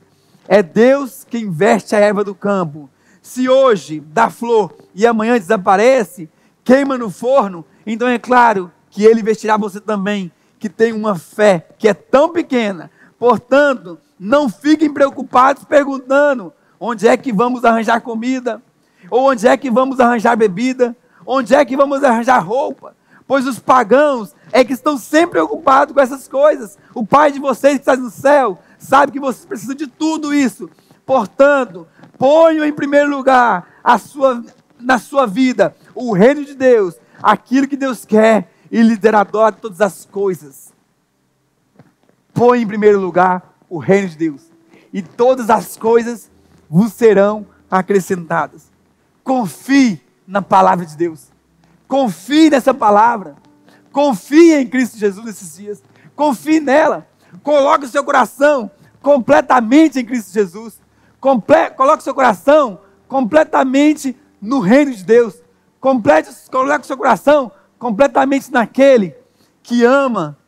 É 0.49 0.63
Deus 0.63 1.25
que 1.29 1.39
investe 1.39 1.95
a 1.95 1.99
erva 1.99 2.25
do 2.25 2.35
campo. 2.35 2.91
Se 3.21 3.49
hoje 3.49 4.01
dá 4.01 4.31
flor 4.31 4.75
e 4.95 5.07
amanhã 5.07 5.39
desaparece, 5.39 6.29
queima 6.65 6.99
no 6.99 7.11
forno, 7.11 7.65
então 7.87 8.09
é 8.09 8.19
claro 8.19 8.71
que 8.91 9.05
ele 9.05 9.23
vestirá 9.23 9.57
você 9.57 9.81
também, 9.81 10.31
que 10.59 10.69
tem 10.69 10.93
uma 10.93 11.17
fé 11.17 11.67
que 11.79 11.89
é 11.89 11.95
tão 11.95 12.31
pequena. 12.31 12.91
Portanto, 13.19 13.99
não 14.19 14.49
fiquem 14.49 14.93
preocupados 14.93 15.65
perguntando 15.65 16.53
onde 16.79 17.07
é 17.07 17.17
que 17.17 17.33
vamos 17.33 17.65
arranjar 17.65 18.01
comida, 18.01 18.61
ou 19.09 19.31
onde 19.31 19.47
é 19.47 19.57
que 19.57 19.71
vamos 19.71 20.01
arranjar 20.01 20.37
bebida, 20.37 20.97
Onde 21.27 21.55
é 21.55 21.65
que 21.65 21.77
vamos 21.77 22.03
arranjar 22.03 22.39
roupa? 22.39 22.95
pois 23.25 23.47
os 23.47 23.59
pagãos 23.59 24.35
é 24.51 24.63
que 24.63 24.75
estão 24.75 24.99
sempre 24.99 25.41
ocupados 25.41 25.95
com 25.95 26.01
essas 26.01 26.29
coisas. 26.29 26.77
O 26.95 27.07
Pai 27.07 27.33
de 27.33 27.39
vocês 27.39 27.75
que 27.75 27.81
está 27.81 27.97
no 27.97 28.11
céu 28.11 28.59
sabe 28.83 29.13
que 29.13 29.21
vocês 29.21 29.47
precisam 29.47 29.75
de 29.75 29.87
tudo 29.87 30.35
isso. 30.35 30.69
Portanto, 31.07 31.87
ponham 32.19 32.65
em 32.65 32.73
primeiro 32.73 33.11
lugar 33.11 33.79
a 33.83 33.99
sua, 33.99 34.45
na 34.79 34.99
sua 34.99 35.27
vida 35.27 35.75
o 35.95 36.13
reino 36.13 36.45
de 36.45 36.55
Deus, 36.55 36.97
aquilo 37.23 37.69
que 37.69 37.77
Deus 37.77 38.05
quer 38.05 38.51
e 38.71 38.97
dará 38.97 39.25
de 39.25 39.61
todas 39.61 39.81
as 39.81 40.05
coisas. 40.05 40.73
Põe 42.33 42.63
em 42.63 42.67
primeiro 42.67 43.01
lugar 43.01 43.55
o 43.69 43.79
reino 43.79 44.09
de 44.09 44.17
Deus, 44.17 44.51
e 44.93 45.03
todas 45.03 45.51
as 45.51 45.77
coisas 45.77 46.31
vos 46.69 46.93
serão 46.93 47.47
acrescentadas. 47.71 48.71
Confie 49.23 50.01
na 50.27 50.43
palavra 50.43 50.85
de 50.85 50.97
Deus. 50.97 51.31
Confie 51.87 52.51
nessa 52.51 52.73
palavra. 52.73 53.37
Confie 53.93 54.55
em 54.55 54.67
Cristo 54.67 54.99
Jesus 54.99 55.25
nesses 55.25 55.57
dias. 55.57 55.83
Confie 56.17 56.61
nela. 56.61 57.07
Coloque 57.43 57.87
o 57.87 57.89
seu 57.89 58.05
coração 58.05 58.71
completamente 59.01 59.99
em 59.99 60.05
Cristo 60.05 60.33
Jesus. 60.33 60.81
Comple 61.21 61.71
coloque 61.71 62.01
o 62.01 62.05
seu 62.05 62.15
coração 62.15 62.81
completamente 63.09 64.17
no 64.41 64.61
reino 64.61 64.93
de 64.93 65.05
Deus. 65.05 65.43
Complete, 65.81 66.31
coloque 66.51 66.85
o 66.85 66.87
seu 66.87 66.97
coração 66.97 67.51
completamente 67.79 68.51
naquele 68.53 69.15
que 69.63 69.85
ama 69.85 70.39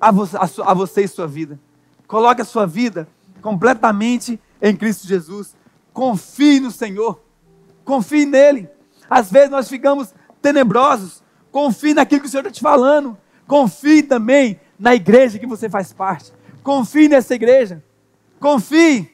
a 0.00 0.10
você, 0.10 0.36
a, 0.36 0.70
a 0.70 0.74
você 0.74 1.02
e 1.02 1.08
sua 1.08 1.26
vida. 1.26 1.58
Coloque 2.06 2.42
a 2.42 2.44
sua 2.44 2.66
vida 2.66 3.08
completamente 3.42 4.40
em 4.60 4.76
Cristo 4.76 5.06
Jesus. 5.06 5.56
Confie 5.92 6.60
no 6.60 6.70
Senhor. 6.70 7.20
Confie 7.84 8.26
nele. 8.26 8.68
Às 9.08 9.30
vezes 9.30 9.50
nós 9.50 9.68
ficamos 9.68 10.14
tenebrosos. 10.40 11.22
Confie 11.50 11.94
naquilo 11.94 12.22
que 12.22 12.26
o 12.28 12.30
Senhor 12.30 12.42
está 12.42 12.52
te 12.52 12.60
falando. 12.60 13.16
Confie 13.46 14.02
também 14.02 14.60
na 14.78 14.94
igreja 14.94 15.38
que 15.38 15.46
você 15.46 15.68
faz 15.68 15.92
parte. 15.92 16.32
Confie 16.62 17.08
nessa 17.08 17.34
igreja. 17.34 17.82
Confie. 18.40 19.10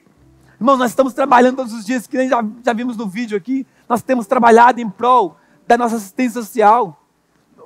Irmãos, 0.61 0.79
nós 0.79 0.91
estamos 0.91 1.13
trabalhando 1.13 1.57
todos 1.57 1.73
os 1.73 1.85
dias, 1.85 2.07
que 2.07 2.17
nem 2.17 2.29
já, 2.29 2.45
já 2.65 2.73
vimos 2.73 2.97
no 2.97 3.07
vídeo 3.07 3.37
aqui. 3.37 3.67
Nós 3.89 4.03
temos 4.03 4.27
trabalhado 4.27 4.81
em 4.81 4.89
prol 4.89 5.37
da 5.67 5.77
nossa 5.77 5.97
assistência 5.97 6.41
social. 6.41 7.05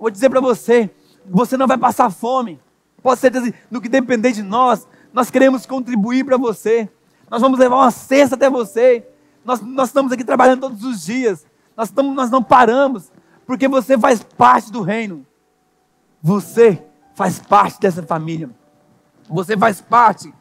Vou 0.01 0.11
dizer 0.11 0.31
para 0.31 0.41
você: 0.41 0.91
você 1.25 1.57
não 1.57 1.67
vai 1.67 1.79
passar 1.79 2.11
fome. 2.11 2.61
Pode 3.03 3.21
ser 3.21 3.33
no 3.71 3.81
que 3.81 3.89
depender 3.89 4.33
de 4.33 4.43
nós, 4.43 4.87
nós 5.13 5.31
queremos 5.31 5.65
contribuir 5.65 6.25
para 6.25 6.37
você. 6.37 6.89
Nós 7.31 7.41
vamos 7.41 7.59
levar 7.59 7.77
uma 7.77 7.91
cesta 7.91 8.35
até 8.35 8.51
você. 8.51 9.07
Nós, 9.45 9.61
nós 9.61 9.89
estamos 9.89 10.11
aqui 10.11 10.25
trabalhando 10.25 10.61
todos 10.63 10.83
os 10.85 11.05
dias. 11.05 11.47
Nós, 11.77 11.89
estamos, 11.89 12.15
nós 12.17 12.31
não 12.31 12.43
paramos, 12.43 13.13
porque 13.47 13.69
você 13.69 13.97
faz 13.97 14.23
parte 14.23 14.73
do 14.73 14.83
reino. 14.83 15.25
Você 16.23 16.83
faz 17.17 17.39
parte 17.39 17.81
dessa 17.81 18.03
família. 18.03 18.51
Você 19.29 19.57
faz 19.57 19.81
parte 19.81 20.33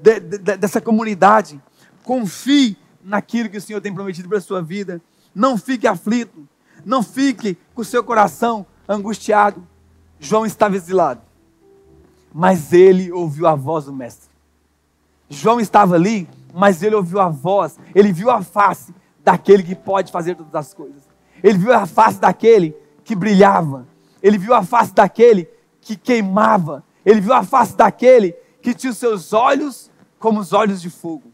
de, 0.00 0.18
de, 0.18 0.56
dessa 0.56 0.80
comunidade. 0.80 1.60
Confie 2.02 2.76
naquilo 3.04 3.50
que 3.50 3.58
o 3.58 3.60
Senhor 3.60 3.82
tem 3.82 3.94
prometido 3.94 4.28
para 4.30 4.38
a 4.38 4.40
sua 4.40 4.62
vida. 4.62 5.00
Não 5.34 5.58
fique 5.58 5.86
aflito. 5.86 6.48
Não 6.86 7.02
fique 7.02 7.56
com 7.74 7.82
o 7.82 7.84
seu 7.84 8.02
coração 8.02 8.64
angustiado. 8.88 9.62
João 10.18 10.46
estava 10.46 10.74
exilado. 10.74 11.20
Mas 12.32 12.72
ele 12.72 13.12
ouviu 13.12 13.46
a 13.46 13.54
voz 13.54 13.84
do 13.84 13.92
Mestre. 13.92 14.30
João 15.28 15.60
estava 15.60 15.96
ali, 15.96 16.26
mas 16.54 16.82
ele 16.82 16.94
ouviu 16.94 17.20
a 17.20 17.28
voz. 17.28 17.78
Ele 17.94 18.10
viu 18.10 18.30
a 18.30 18.42
face 18.42 18.94
daquele 19.22 19.62
que 19.62 19.74
pode 19.74 20.10
fazer 20.10 20.34
todas 20.34 20.54
as 20.54 20.72
coisas. 20.72 21.02
Ele 21.44 21.58
viu 21.58 21.74
a 21.74 21.84
face 21.84 22.18
daquele 22.18 22.74
que 23.04 23.14
brilhava. 23.14 23.86
Ele 24.22 24.38
viu 24.38 24.54
a 24.54 24.64
face 24.64 24.94
daquele 24.94 25.46
que 25.82 25.96
queimava. 25.96 26.82
Ele 27.04 27.20
viu 27.20 27.34
a 27.34 27.42
face 27.42 27.76
daquele 27.76 28.32
que 28.62 28.72
tinha 28.72 28.90
os 28.90 28.96
seus 28.96 29.34
olhos 29.34 29.90
como 30.18 30.40
os 30.40 30.52
olhos 30.54 30.80
de 30.80 30.88
fogo. 30.88 31.30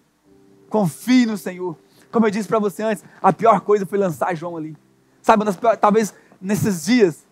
Confie 0.69 1.27
no 1.27 1.37
Senhor. 1.37 1.77
Como 2.11 2.27
eu 2.27 2.31
disse 2.31 2.49
para 2.49 2.59
você 2.59 2.83
antes, 2.83 3.05
a 3.23 3.33
pior 3.33 3.61
coisa 3.61 3.87
foi 3.87 3.99
lançar 3.99 4.35
João 4.35 4.57
ali. 4.57 4.77
Sabe, 5.23 5.45
piores, 5.57 5.79
talvez 5.79 6.15
nesses 6.41 6.87
dias, 6.87 7.27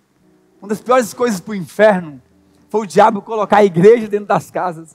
uma 0.60 0.68
das 0.68 0.80
piores 0.80 1.14
coisas 1.14 1.40
para 1.40 1.52
o 1.52 1.54
inferno 1.54 2.20
foi 2.68 2.82
o 2.82 2.86
diabo 2.86 3.22
colocar 3.22 3.58
a 3.58 3.64
igreja 3.64 4.06
dentro 4.06 4.26
das 4.26 4.50
casas. 4.50 4.94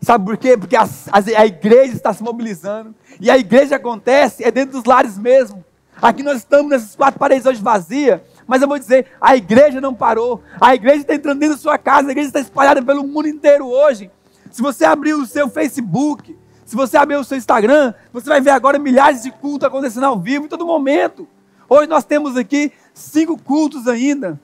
Sabe 0.00 0.24
por 0.24 0.36
quê? 0.36 0.56
Porque 0.56 0.76
a, 0.76 0.86
a, 1.12 1.46
igreja 1.46 1.94
está 1.94 2.12
se 2.12 2.22
mobilizando. 2.22 2.94
E 3.20 3.30
a 3.30 3.38
igreja 3.38 3.76
acontece 3.76 4.44
é 4.44 4.50
dentro 4.50 4.72
dos 4.72 4.84
lares 4.84 5.16
mesmo. 5.16 5.64
Aqui 6.02 6.22
nós 6.22 6.38
estamos 6.38 6.68
nessas 6.68 6.94
quatro 6.96 7.18
paredes 7.18 7.46
hoje 7.46 7.62
vazias. 7.62 8.20
Mas 8.46 8.62
eu 8.62 8.68
vou 8.68 8.78
dizer, 8.78 9.06
a 9.20 9.36
igreja 9.36 9.80
não 9.80 9.94
parou. 9.94 10.42
A 10.60 10.74
igreja 10.74 11.02
está 11.02 11.14
entrando 11.14 11.38
dentro 11.38 11.56
da 11.56 11.62
sua 11.62 11.78
casa. 11.78 12.08
A 12.08 12.10
igreja 12.10 12.28
está 12.28 12.40
espalhada 12.40 12.82
pelo 12.82 13.06
mundo 13.06 13.28
inteiro 13.28 13.66
hoje. 13.66 14.10
Se 14.50 14.60
você 14.62 14.84
abrir 14.84 15.14
o 15.14 15.26
seu 15.26 15.48
Facebook, 15.48 16.36
se 16.64 16.76
você 16.76 16.96
abrir 16.96 17.16
o 17.16 17.24
seu 17.24 17.36
Instagram, 17.36 17.94
você 18.12 18.28
vai 18.28 18.40
ver 18.40 18.50
agora 18.50 18.78
milhares 18.78 19.22
de 19.22 19.30
cultos 19.30 19.66
acontecendo 19.66 20.04
ao 20.04 20.18
vivo 20.18 20.46
em 20.46 20.48
todo 20.48 20.66
momento. 20.66 21.26
Hoje 21.68 21.88
nós 21.88 22.04
temos 22.04 22.36
aqui 22.36 22.72
cinco 22.92 23.40
cultos 23.40 23.88
ainda. 23.88 24.40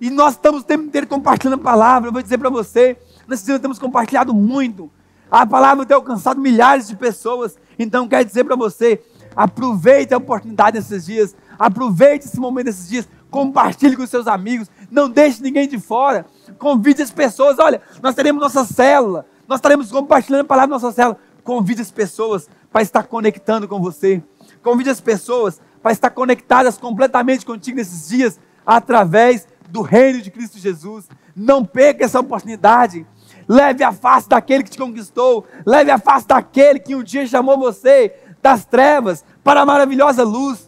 E 0.00 0.10
nós 0.10 0.34
estamos 0.34 0.62
o 0.62 0.64
tempo 0.64 0.84
inteiro 0.84 1.06
compartilhando 1.06 1.60
a 1.60 1.62
palavra. 1.62 2.08
Eu 2.08 2.12
vou 2.12 2.22
dizer 2.22 2.38
para 2.38 2.50
você, 2.50 2.96
dia 3.44 3.58
temos 3.58 3.78
compartilhado 3.78 4.34
muito. 4.34 4.90
A 5.30 5.46
palavra 5.46 5.86
tem 5.86 5.94
alcançado 5.94 6.40
milhares 6.40 6.88
de 6.88 6.96
pessoas. 6.96 7.56
Então, 7.78 8.06
quero 8.06 8.24
dizer 8.24 8.44
para 8.44 8.56
você, 8.56 9.02
aproveite 9.34 10.14
a 10.14 10.18
oportunidade 10.18 10.78
desses 10.78 11.06
dias. 11.06 11.34
Aproveite 11.58 12.26
esse 12.26 12.38
momento 12.38 12.66
desses 12.66 12.88
dias. 12.88 13.08
Compartilhe 13.30 13.96
com 13.96 14.06
seus 14.06 14.26
amigos. 14.26 14.70
Não 14.90 15.08
deixe 15.08 15.42
ninguém 15.42 15.68
de 15.68 15.78
fora. 15.78 16.26
Convide 16.58 17.02
as 17.02 17.10
pessoas. 17.10 17.58
Olha, 17.58 17.80
nós 18.02 18.14
teremos 18.14 18.40
nossa 18.40 18.64
célula. 18.64 19.26
Nós 19.48 19.58
estaremos 19.58 19.90
compartilhando 19.90 20.42
a 20.42 20.44
palavra 20.44 20.68
na 20.68 20.80
nossa 20.80 20.92
célula. 20.92 21.18
Convide 21.42 21.82
as 21.82 21.90
pessoas 21.90 22.48
para 22.72 22.82
estar 22.82 23.02
conectando 23.04 23.68
com 23.68 23.80
você. 23.80 24.22
Convide 24.62 24.90
as 24.90 25.00
pessoas 25.00 25.60
para 25.82 25.92
estar 25.92 26.10
conectadas 26.10 26.78
completamente 26.78 27.44
contigo 27.44 27.76
nesses 27.76 28.08
dias, 28.08 28.40
através 28.64 29.46
do 29.68 29.82
reino 29.82 30.22
de 30.22 30.30
Cristo 30.30 30.58
Jesus. 30.58 31.06
Não 31.36 31.64
perca 31.64 32.04
essa 32.04 32.20
oportunidade. 32.20 33.06
Leve 33.46 33.84
a 33.84 33.92
face 33.92 34.28
daquele 34.28 34.62
que 34.64 34.70
te 34.70 34.78
conquistou. 34.78 35.46
Leve 35.66 35.90
a 35.90 35.98
face 35.98 36.26
daquele 36.26 36.78
que 36.78 36.94
um 36.94 37.02
dia 37.02 37.26
chamou 37.26 37.58
você 37.58 38.14
das 38.42 38.64
trevas 38.64 39.24
para 39.42 39.60
a 39.60 39.66
maravilhosa 39.66 40.24
luz. 40.24 40.63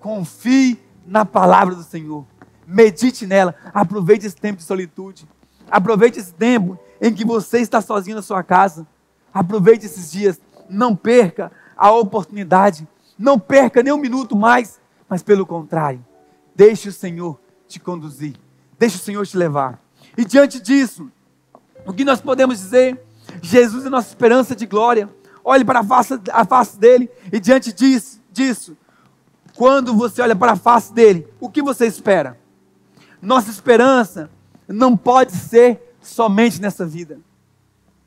Confie 0.00 0.78
na 1.06 1.24
palavra 1.24 1.74
do 1.74 1.82
Senhor. 1.82 2.24
Medite 2.66 3.26
nela. 3.26 3.54
Aproveite 3.72 4.26
esse 4.26 4.36
tempo 4.36 4.58
de 4.58 4.64
solitude. 4.64 5.28
Aproveite 5.70 6.18
esse 6.18 6.34
tempo 6.34 6.78
em 7.00 7.12
que 7.12 7.24
você 7.24 7.60
está 7.60 7.80
sozinho 7.80 8.16
na 8.16 8.22
sua 8.22 8.42
casa. 8.42 8.86
Aproveite 9.32 9.86
esses 9.86 10.10
dias. 10.10 10.40
Não 10.68 10.96
perca 10.96 11.52
a 11.76 11.90
oportunidade 11.92 12.86
não 13.20 13.38
perca 13.38 13.82
nem 13.82 13.92
um 13.92 13.98
minuto 13.98 14.34
mais, 14.34 14.80
mas 15.06 15.22
pelo 15.22 15.44
contrário, 15.44 16.02
deixe 16.56 16.88
o 16.88 16.92
Senhor 16.92 17.38
te 17.68 17.78
conduzir, 17.78 18.34
deixe 18.78 18.96
o 18.96 19.00
Senhor 19.00 19.26
te 19.26 19.36
levar. 19.36 19.78
E 20.16 20.24
diante 20.24 20.58
disso, 20.58 21.12
o 21.86 21.92
que 21.92 22.02
nós 22.02 22.22
podemos 22.22 22.58
dizer? 22.58 22.98
Jesus 23.42 23.84
é 23.84 23.90
nossa 23.90 24.08
esperança 24.08 24.56
de 24.56 24.64
glória. 24.64 25.06
Olhe 25.44 25.66
para 25.66 25.80
a 25.80 25.84
face, 25.84 26.18
a 26.32 26.46
face 26.46 26.78
dele 26.78 27.10
e 27.30 27.38
diante 27.38 27.74
disso, 27.74 28.22
disso, 28.32 28.74
quando 29.60 29.94
você 29.94 30.22
olha 30.22 30.34
para 30.34 30.52
a 30.52 30.56
face 30.56 30.90
dele, 30.90 31.28
o 31.38 31.50
que 31.50 31.60
você 31.60 31.86
espera? 31.86 32.38
Nossa 33.20 33.50
esperança 33.50 34.30
não 34.66 34.96
pode 34.96 35.32
ser 35.32 35.94
somente 36.00 36.62
nessa 36.62 36.86
vida. 36.86 37.20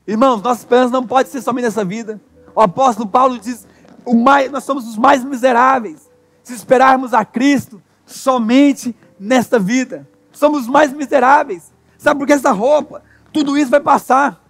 Irmãos, 0.04 0.42
nossa 0.42 0.62
esperança 0.62 0.90
não 0.90 1.06
pode 1.06 1.28
ser 1.28 1.40
somente 1.42 1.66
nessa 1.66 1.84
vida. 1.84 2.20
O 2.56 2.60
apóstolo 2.60 3.08
Paulo 3.08 3.38
diz 3.38 3.68
mais, 4.04 4.50
nós 4.50 4.64
somos 4.64 4.88
os 4.88 4.98
mais 4.98 5.24
miseráveis 5.24 6.10
se 6.42 6.54
esperarmos 6.54 7.14
a 7.14 7.24
Cristo 7.24 7.80
somente 8.04 8.92
nesta 9.16 9.56
vida. 9.56 10.08
Somos 10.32 10.62
os 10.62 10.68
mais 10.68 10.92
miseráveis. 10.92 11.72
Sabe 11.96 12.18
por 12.18 12.26
que 12.26 12.32
essa 12.32 12.50
roupa? 12.50 13.00
Tudo 13.32 13.56
isso 13.56 13.70
vai 13.70 13.78
passar. 13.78 14.42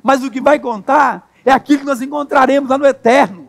Mas 0.00 0.22
o 0.22 0.30
que 0.30 0.40
vai 0.40 0.60
contar 0.60 1.28
é 1.44 1.50
aquilo 1.50 1.80
que 1.80 1.86
nós 1.86 2.00
encontraremos 2.00 2.70
lá 2.70 2.78
no 2.78 2.86
eterno. 2.86 3.48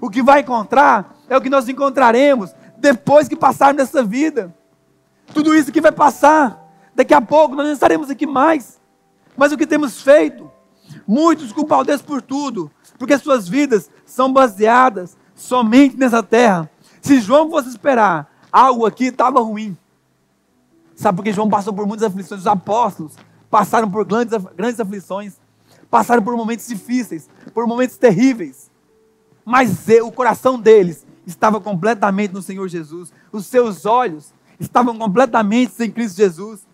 O 0.00 0.08
que 0.08 0.22
vai 0.22 0.40
encontrar 0.40 1.11
é 1.28 1.36
o 1.36 1.40
que 1.40 1.50
nós 1.50 1.68
encontraremos 1.68 2.54
depois 2.76 3.28
que 3.28 3.36
passarmos 3.36 3.76
nessa 3.76 4.02
vida. 4.02 4.54
Tudo 5.32 5.54
isso 5.54 5.72
que 5.72 5.80
vai 5.80 5.92
passar. 5.92 6.60
Daqui 6.94 7.14
a 7.14 7.20
pouco 7.20 7.54
nós 7.54 7.66
não 7.66 7.72
estaremos 7.72 8.10
aqui 8.10 8.26
mais. 8.26 8.80
Mas 9.36 9.52
o 9.52 9.56
que 9.56 9.66
temos 9.66 10.02
feito? 10.02 10.50
Muitos 11.06 11.52
culpam 11.52 11.84
Deus 11.84 12.02
por 12.02 12.20
tudo, 12.20 12.70
porque 12.98 13.16
suas 13.16 13.48
vidas 13.48 13.90
são 14.04 14.32
baseadas 14.32 15.16
somente 15.34 15.96
nessa 15.96 16.22
terra. 16.22 16.70
Se 17.00 17.20
João 17.20 17.50
fosse 17.50 17.68
esperar 17.68 18.30
algo 18.50 18.84
aqui, 18.84 19.06
estava 19.06 19.40
ruim. 19.40 19.76
Sabe 20.94 21.16
porque 21.16 21.32
João 21.32 21.48
passou 21.48 21.72
por 21.72 21.86
muitas 21.86 22.06
aflições? 22.06 22.42
Os 22.42 22.46
apóstolos 22.46 23.14
passaram 23.50 23.90
por 23.90 24.04
grandes, 24.04 24.38
grandes 24.54 24.78
aflições, 24.78 25.34
passaram 25.90 26.22
por 26.22 26.36
momentos 26.36 26.66
difíceis, 26.66 27.28
por 27.54 27.66
momentos 27.66 27.96
terríveis. 27.96 28.70
Mas 29.44 29.86
o 30.04 30.12
coração 30.12 30.58
deles 30.58 31.04
estava 31.26 31.60
completamente 31.60 32.32
no 32.32 32.42
Senhor 32.42 32.68
Jesus. 32.68 33.12
Os 33.30 33.46
seus 33.46 33.86
olhos 33.86 34.32
estavam 34.58 34.96
completamente 34.96 35.72
sem 35.72 35.90
Cristo 35.90 36.16
Jesus. 36.16 36.66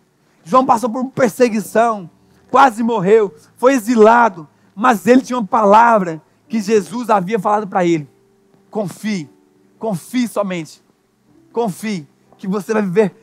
João 0.43 0.65
passou 0.65 0.89
por 0.89 1.05
perseguição, 1.11 2.09
quase 2.49 2.81
morreu, 2.81 3.33
foi 3.57 3.73
exilado, 3.73 4.47
mas 4.75 5.05
ele 5.05 5.21
tinha 5.21 5.37
uma 5.37 5.47
palavra 5.47 6.21
que 6.47 6.59
Jesus 6.59 7.09
havia 7.09 7.39
falado 7.39 7.67
para 7.67 7.85
ele: 7.85 8.09
confie, 8.71 9.29
confie 9.77 10.27
somente, 10.27 10.81
confie 11.51 12.07
que 12.37 12.47
você 12.47 12.73
vai 12.73 12.81
viver 12.81 13.13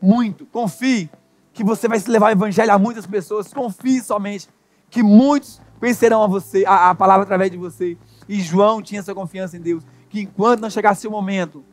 muito, 0.00 0.46
confie 0.46 1.08
que 1.52 1.62
você 1.62 1.86
vai 1.86 2.00
se 2.00 2.10
levar 2.10 2.28
o 2.28 2.32
evangelho 2.32 2.72
a 2.72 2.78
muitas 2.78 3.06
pessoas, 3.06 3.52
confie 3.52 4.00
somente 4.02 4.48
que 4.90 5.02
muitos 5.02 5.60
conhecerão 5.78 6.22
a 6.22 6.26
você, 6.26 6.64
a, 6.66 6.90
a 6.90 6.94
palavra 6.94 7.24
através 7.24 7.50
de 7.50 7.56
você. 7.56 7.96
E 8.28 8.40
João 8.40 8.80
tinha 8.80 9.00
essa 9.00 9.14
confiança 9.14 9.56
em 9.56 9.60
Deus, 9.60 9.84
que 10.12 10.20
enquanto 10.20 10.60
não 10.60 10.68
chegasse 10.68 11.08
o 11.08 11.10
momento, 11.10 11.64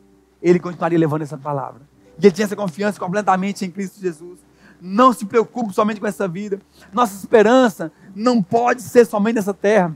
ele 0.42 0.58
continuaria 0.58 0.98
levando 0.98 1.20
essa 1.20 1.36
palavra. 1.36 1.82
E 2.18 2.24
ele 2.24 2.34
tinha 2.34 2.46
essa 2.46 2.56
confiança 2.56 2.98
completamente 2.98 3.66
em 3.66 3.70
Cristo 3.70 4.00
Jesus. 4.00 4.40
Não 4.80 5.12
se 5.12 5.26
preocupe 5.26 5.74
somente 5.74 6.00
com 6.00 6.06
essa 6.06 6.26
vida. 6.26 6.58
Nossa 6.90 7.14
esperança 7.14 7.92
não 8.16 8.42
pode 8.42 8.80
ser 8.80 9.04
somente 9.04 9.34
nessa 9.34 9.52
terra. 9.52 9.94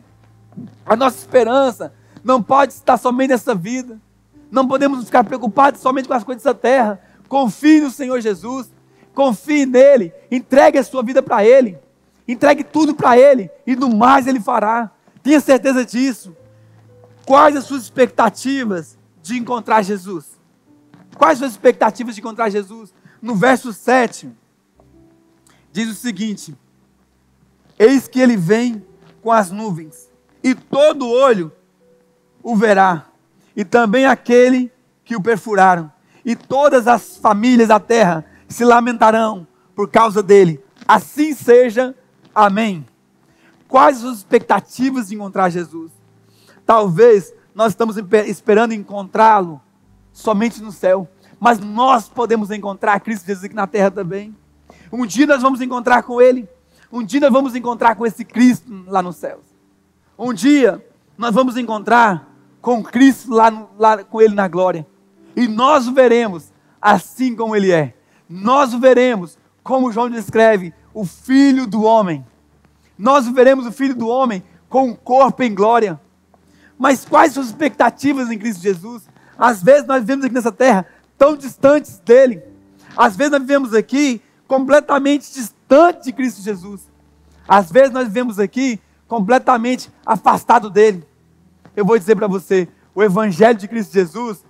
A 0.84 0.94
nossa 0.94 1.16
esperança 1.16 1.94
não 2.22 2.42
pode 2.42 2.74
estar 2.74 2.98
somente 2.98 3.30
nessa 3.30 3.54
vida. 3.54 3.98
Não 4.50 4.68
podemos 4.68 5.02
ficar 5.06 5.24
preocupados 5.24 5.80
somente 5.80 6.06
com 6.06 6.12
as 6.12 6.22
coisas 6.22 6.42
dessa 6.42 6.54
terra. 6.54 7.00
Confie 7.26 7.80
no 7.80 7.90
Senhor 7.90 8.20
Jesus. 8.20 8.70
Confie 9.14 9.64
nele. 9.64 10.12
Entregue 10.30 10.76
a 10.76 10.84
sua 10.84 11.02
vida 11.02 11.22
para 11.22 11.42
Ele. 11.46 11.78
Entregue 12.28 12.62
tudo 12.62 12.94
para 12.94 13.16
Ele. 13.16 13.50
E 13.66 13.74
no 13.74 13.96
mais 13.96 14.26
Ele 14.26 14.38
fará. 14.38 14.90
Tenha 15.22 15.40
certeza 15.40 15.82
disso. 15.82 16.36
Quais 17.26 17.56
as 17.56 17.64
suas 17.64 17.84
expectativas 17.84 18.98
de 19.22 19.38
encontrar 19.38 19.82
Jesus? 19.82 20.38
Quais 21.16 21.34
as 21.34 21.38
suas 21.38 21.52
expectativas 21.52 22.14
de 22.14 22.20
encontrar 22.20 22.50
Jesus? 22.50 22.92
No 23.22 23.34
verso 23.34 23.72
7, 23.72 24.30
diz 25.72 25.88
o 25.88 25.94
seguinte: 25.94 26.54
Eis 27.78 28.06
que 28.06 28.20
ele 28.20 28.36
vem 28.36 28.84
com 29.22 29.32
as 29.32 29.50
nuvens, 29.50 30.10
e 30.42 30.54
todo 30.54 31.08
olho 31.08 31.50
o 32.42 32.54
verá, 32.54 33.06
e 33.56 33.64
também 33.64 34.04
aquele 34.04 34.70
que 35.02 35.16
o 35.16 35.22
perfuraram, 35.22 35.90
e 36.24 36.36
todas 36.36 36.86
as 36.86 37.16
famílias 37.16 37.68
da 37.68 37.80
terra 37.80 38.24
se 38.48 38.64
lamentarão 38.64 39.46
por 39.74 39.88
causa 39.90 40.22
dele. 40.22 40.62
Assim 40.86 41.34
seja. 41.34 41.94
Amém. 42.34 42.86
Quais 43.66 44.04
as 44.04 44.18
expectativas 44.18 45.08
de 45.08 45.14
encontrar 45.14 45.48
Jesus? 45.48 45.90
Talvez 46.66 47.32
nós 47.54 47.72
estamos 47.72 47.96
esperando 48.26 48.72
encontrá-lo 48.72 49.60
somente 50.12 50.62
no 50.62 50.72
céu, 50.72 51.08
mas 51.38 51.58
nós 51.58 52.08
podemos 52.08 52.50
encontrar 52.50 52.98
Cristo 53.00 53.26
Jesus 53.26 53.44
aqui 53.44 53.54
na 53.54 53.66
terra 53.66 53.90
também. 53.90 54.34
Um 54.92 55.04
dia 55.04 55.26
nós 55.26 55.42
vamos 55.42 55.60
encontrar 55.60 56.02
com 56.02 56.20
Ele, 56.20 56.48
um 56.90 57.02
dia 57.02 57.20
nós 57.20 57.32
vamos 57.32 57.54
encontrar 57.54 57.96
com 57.96 58.06
esse 58.06 58.24
Cristo 58.24 58.84
lá 58.86 59.02
nos 59.02 59.16
céus. 59.16 59.44
Um 60.18 60.32
dia 60.32 60.84
nós 61.18 61.34
vamos 61.34 61.56
encontrar 61.56 62.32
com 62.60 62.82
Cristo 62.82 63.32
lá, 63.32 63.68
lá 63.78 64.02
com 64.04 64.20
Ele 64.20 64.34
na 64.34 64.48
glória, 64.48 64.86
e 65.36 65.46
nós 65.48 65.86
o 65.86 65.92
veremos 65.92 66.52
assim 66.80 67.34
como 67.34 67.54
Ele 67.56 67.72
é. 67.72 67.94
Nós 68.28 68.72
o 68.72 68.78
veremos 68.78 69.36
como 69.62 69.90
João 69.90 70.10
descreve, 70.10 70.72
o 70.92 71.04
Filho 71.04 71.66
do 71.66 71.82
Homem. 71.82 72.24
Nós 72.96 73.26
veremos 73.26 73.66
o 73.66 73.72
Filho 73.72 73.94
do 73.94 74.06
Homem 74.06 74.42
com 74.68 74.90
o 74.90 74.96
corpo 74.96 75.42
em 75.42 75.54
glória. 75.54 76.00
Mas 76.78 77.04
quais 77.04 77.32
são 77.32 77.42
as 77.42 77.48
expectativas 77.48 78.30
em 78.30 78.38
Cristo 78.38 78.62
Jesus? 78.62 79.02
Às 79.38 79.62
vezes 79.62 79.86
nós 79.86 80.00
vivemos 80.00 80.24
aqui 80.24 80.34
nessa 80.34 80.52
terra 80.52 80.86
tão 81.16 81.36
distantes 81.36 81.98
dele. 82.00 82.42
Às 82.96 83.16
vezes 83.16 83.32
nós 83.32 83.40
vivemos 83.40 83.74
aqui 83.74 84.20
completamente 84.46 85.32
distantes 85.32 86.04
de 86.04 86.12
Cristo 86.12 86.42
Jesus. 86.42 86.88
Às 87.46 87.70
vezes 87.70 87.90
nós 87.90 88.06
vivemos 88.06 88.38
aqui 88.38 88.80
completamente 89.06 89.90
afastado 90.04 90.70
dele. 90.70 91.04
Eu 91.76 91.84
vou 91.84 91.98
dizer 91.98 92.16
para 92.16 92.26
você, 92.26 92.68
o 92.94 93.02
evangelho 93.02 93.58
de 93.58 93.68
Cristo 93.68 93.92
Jesus 93.92 94.44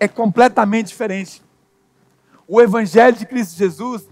é 0.00 0.08
completamente 0.08 0.88
diferente. 0.88 1.42
O 2.48 2.60
evangelho 2.60 3.16
de 3.16 3.26
Cristo 3.26 3.56
Jesus 3.56 4.08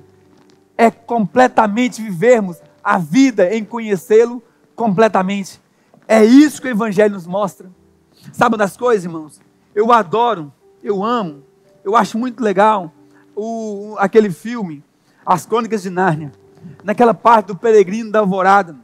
é 0.77 0.91
completamente 0.91 2.03
vivermos 2.03 2.59
a 2.83 2.99
vida 2.99 3.55
em 3.55 3.65
conhecê-lo 3.65 4.43
completamente. 4.75 5.61
É 6.07 6.25
isso 6.25 6.61
que 6.61 6.69
o 6.69 6.71
Evangelho 6.71 7.15
nos 7.15 7.27
mostra. 7.27 7.71
Sabe 8.33 8.57
das 8.57 8.77
coisas, 8.77 9.05
irmãos? 9.05 9.41
Eu 9.75 9.91
adoro, 9.93 10.53
eu 10.83 11.03
amo, 11.03 11.43
eu 11.83 11.97
acho 11.97 12.19
muito 12.19 12.43
legal 12.43 12.93
o, 13.35 13.97
aquele 13.99 14.31
filme, 14.31 14.83
As 15.25 15.47
Crônicas 15.47 15.83
de 15.83 15.91
Nárnia. 15.91 16.33
Naquela 16.83 17.15
parte 17.15 17.49
do 17.49 17.57
peregrino 17.57 18.11
da 18.11 18.21
alvorada. 18.21 18.77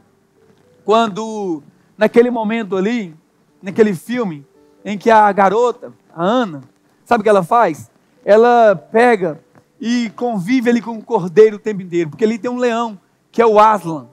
Quando, 0.83 1.63
naquele 1.97 2.29
momento 2.29 2.75
ali, 2.75 3.15
naquele 3.61 3.93
filme, 3.95 4.45
em 4.83 4.97
que 4.97 5.09
a 5.09 5.31
garota, 5.31 5.93
a 6.13 6.23
Ana, 6.23 6.61
sabe 7.05 7.21
o 7.21 7.23
que 7.23 7.29
ela 7.29 7.43
faz? 7.43 7.89
Ela 8.25 8.75
pega 8.75 9.39
e 9.79 10.11
convive 10.15 10.69
ali 10.69 10.81
com 10.81 10.97
o 10.97 11.03
cordeiro 11.03 11.55
o 11.55 11.59
tempo 11.59 11.81
inteiro, 11.81 12.09
porque 12.09 12.23
ali 12.23 12.37
tem 12.37 12.51
um 12.51 12.57
leão, 12.57 12.99
que 13.31 13.41
é 13.41 13.45
o 13.45 13.59
Aslan, 13.59 14.07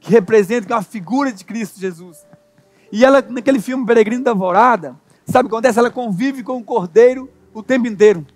que 0.00 0.10
representa 0.10 0.72
é 0.72 0.76
uma 0.76 0.82
figura 0.82 1.32
de 1.32 1.44
Cristo 1.44 1.80
Jesus. 1.80 2.26
E 2.90 3.04
ela, 3.04 3.22
naquele 3.28 3.60
filme 3.60 3.86
Peregrino 3.86 4.24
da 4.24 4.30
Alvorada, 4.30 4.96
sabe 5.24 5.46
o 5.46 5.48
que 5.48 5.54
acontece? 5.54 5.78
Ela 5.78 5.90
convive 5.90 6.42
com 6.42 6.56
o 6.56 6.64
cordeiro 6.64 7.30
o 7.52 7.62
tempo 7.62 7.86
inteiro. 7.86 8.26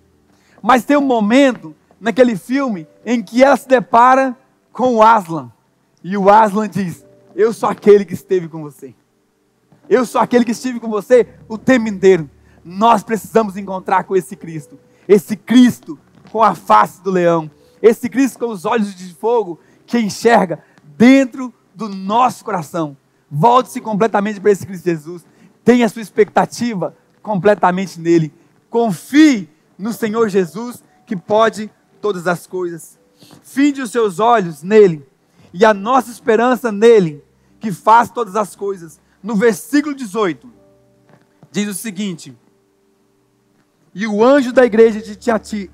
Mas 0.61 0.83
tem 0.83 0.97
um 0.97 1.01
momento 1.01 1.75
naquele 1.99 2.35
filme 2.35 2.87
em 3.05 3.21
que 3.21 3.43
ela 3.43 3.55
se 3.55 3.67
depara 3.67 4.35
com 4.71 4.95
o 4.95 5.03
Aslan. 5.03 5.51
E 6.03 6.17
o 6.17 6.29
Aslan 6.29 6.67
diz: 6.67 7.05
Eu 7.35 7.53
sou 7.53 7.69
aquele 7.69 8.05
que 8.05 8.13
esteve 8.13 8.47
com 8.47 8.61
você. 8.61 8.93
Eu 9.89 10.05
sou 10.05 10.21
aquele 10.21 10.45
que 10.45 10.51
estive 10.51 10.79
com 10.79 10.89
você 10.89 11.27
o 11.47 11.57
tempo 11.57 11.87
inteiro. 11.87 12.29
Nós 12.63 13.03
precisamos 13.03 13.57
encontrar 13.57 14.03
com 14.03 14.15
esse 14.15 14.35
Cristo. 14.35 14.79
Esse 15.07 15.35
Cristo 15.35 15.97
com 16.31 16.41
a 16.41 16.55
face 16.55 17.01
do 17.01 17.11
leão. 17.11 17.49
Esse 17.81 18.07
Cristo 18.09 18.39
com 18.39 18.47
os 18.47 18.65
olhos 18.65 18.95
de 18.95 19.13
fogo 19.13 19.59
que 19.85 19.99
enxerga 19.99 20.63
dentro 20.97 21.53
do 21.73 21.89
nosso 21.89 22.45
coração. 22.45 22.95
Volte-se 23.31 23.79
completamente 23.79 24.41
para 24.41 24.51
esse 24.51 24.67
Cristo 24.67 24.83
Jesus. 24.83 25.25
Tenha 25.63 25.87
sua 25.87 26.01
expectativa 26.01 26.93
completamente 27.21 27.97
nele. 27.97 28.33
Confie 28.69 29.49
no 29.77 29.93
Senhor 29.93 30.27
Jesus, 30.27 30.83
que 31.05 31.15
pode 31.15 31.71
todas 32.01 32.27
as 32.27 32.45
coisas. 32.45 32.99
Finde 33.41 33.81
os 33.81 33.91
seus 33.91 34.19
olhos 34.19 34.63
nele 34.63 35.07
e 35.53 35.63
a 35.63 35.73
nossa 35.73 36.11
esperança 36.11 36.71
nele, 36.71 37.23
que 37.59 37.71
faz 37.71 38.09
todas 38.09 38.35
as 38.35 38.55
coisas. 38.55 38.99
No 39.21 39.35
versículo 39.35 39.95
18, 39.95 40.51
diz 41.51 41.67
o 41.69 41.73
seguinte: 41.73 42.35
E 43.93 44.07
o 44.07 44.23
anjo 44.23 44.51
da 44.51 44.65
igreja 44.65 45.01
de 45.01 45.15
Tiati, 45.15 45.69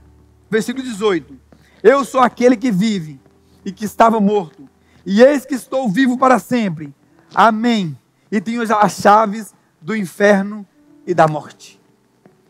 versículo 0.49 0.85
18: 0.85 1.33
Eu 1.81 2.03
sou 2.03 2.21
aquele 2.21 2.57
que 2.57 2.71
vive 2.71 3.19
e 3.65 3.71
que 3.71 3.85
estava 3.85 4.19
morto, 4.19 4.67
e 5.05 5.23
eis 5.23 5.45
que 5.45 5.55
estou 5.55 5.89
vivo 5.89 6.17
para 6.17 6.39
sempre. 6.39 6.93
Amém. 7.33 7.97
E 8.31 8.41
tenho 8.41 8.61
as 8.61 8.93
chaves 8.93 9.53
do 9.81 9.95
inferno 9.95 10.65
e 11.05 11.13
da 11.13 11.27
morte. 11.27 11.79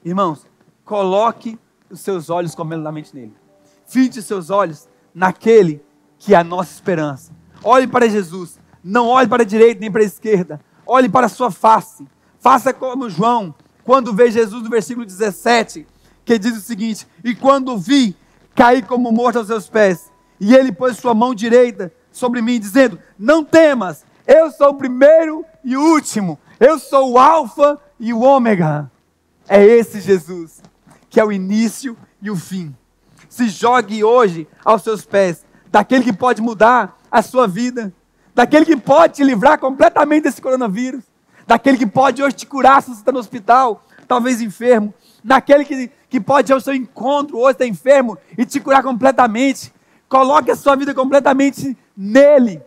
Irmãos, 0.04 0.46
coloque 0.84 1.60
os 1.90 2.00
seus 2.00 2.30
olhos 2.30 2.56
completamente 2.56 3.16
nele. 3.16 3.36
Fite 3.86 4.20
os 4.20 4.26
seus 4.26 4.50
olhos 4.50 4.88
naquele 5.14 5.84
que 6.18 6.34
é 6.34 6.38
a 6.38 6.44
nossa 6.44 6.74
esperança. 6.74 7.32
Olhe 7.64 7.88
para 7.88 8.10
Jesus. 8.10 8.60
Não 8.84 9.08
olhe 9.08 9.28
para 9.28 9.44
a 9.44 9.46
direita 9.46 9.82
nem 9.82 9.92
para 9.92 10.02
a 10.02 10.06
esquerda. 10.06 10.62
Olhe 10.86 11.10
para 11.10 11.26
a 11.26 11.30
sua 11.30 11.52
face. 11.52 12.08
Faça 12.40 12.74
como 12.74 13.10
João, 13.10 13.54
quando 13.84 14.14
vê 14.14 14.32
Jesus 14.32 14.64
no 14.64 14.70
versículo 14.70 15.06
17, 15.06 15.86
que 16.24 16.40
diz 16.40 16.56
o 16.56 16.62
seguinte: 16.62 17.08
E 17.24 17.36
quando 17.36 17.78
vi, 17.78 18.16
caí 18.56 18.82
como 18.82 19.12
morto 19.12 19.40
aos 19.40 19.48
seus 19.48 19.68
pés. 19.68 20.12
E 20.40 20.56
ele 20.56 20.72
pôs 20.72 20.98
sua 20.98 21.14
mão 21.14 21.34
direita 21.34 21.92
sobre 22.12 22.42
mim, 22.42 22.60
dizendo: 22.60 23.00
Não 23.18 23.44
temas, 23.44 24.06
eu 24.28 24.52
sou 24.52 24.72
o 24.72 24.76
primeiro 24.76 25.46
e 25.64 25.78
o 25.78 25.82
último, 25.82 26.38
eu 26.60 26.78
sou 26.78 27.14
o 27.14 27.18
Alfa 27.18 27.80
e 27.98 28.12
o 28.14 28.20
Ômega. 28.20 28.92
É 29.48 29.64
esse 29.64 30.02
Jesus, 30.02 30.62
que 31.10 31.20
é 31.20 31.24
o 31.24 31.32
início 31.32 31.98
e 32.22 32.30
o 32.30 32.36
fim. 32.36 32.76
Se 33.30 33.48
jogue 33.48 34.04
hoje 34.04 34.48
aos 34.66 34.84
seus 34.84 35.06
pés, 35.06 35.46
daquele 35.72 36.04
que 36.04 36.14
pode 36.14 36.42
mudar 36.42 36.98
a 37.10 37.22
sua 37.22 37.48
vida, 37.48 37.94
daquele 38.36 38.66
que 38.66 38.76
pode 38.76 39.16
te 39.16 39.24
livrar 39.24 39.58
completamente 39.58 40.24
desse 40.24 40.42
coronavírus, 40.42 41.04
daquele 41.46 41.78
que 41.78 41.88
pode 41.88 42.22
hoje 42.22 42.36
te 42.36 42.46
curar 42.46 42.82
se 42.82 42.90
você 42.90 43.00
está 43.00 43.12
no 43.12 43.20
hospital, 43.20 43.84
talvez 44.08 44.42
enfermo, 44.42 44.94
daquele 45.24 45.64
que, 45.64 45.90
que 46.10 46.20
pode 46.20 46.52
ao 46.52 46.60
seu 46.60 46.74
encontro 46.74 47.38
hoje 47.38 47.54
está 47.54 47.66
enfermo 47.66 48.18
e 48.38 48.46
te 48.46 48.60
curar 48.60 48.84
completamente. 48.84 49.74
Coloque 50.10 50.52
a 50.52 50.56
sua 50.56 50.76
vida 50.76 50.94
completamente 50.94 51.78
nele. 51.96 52.62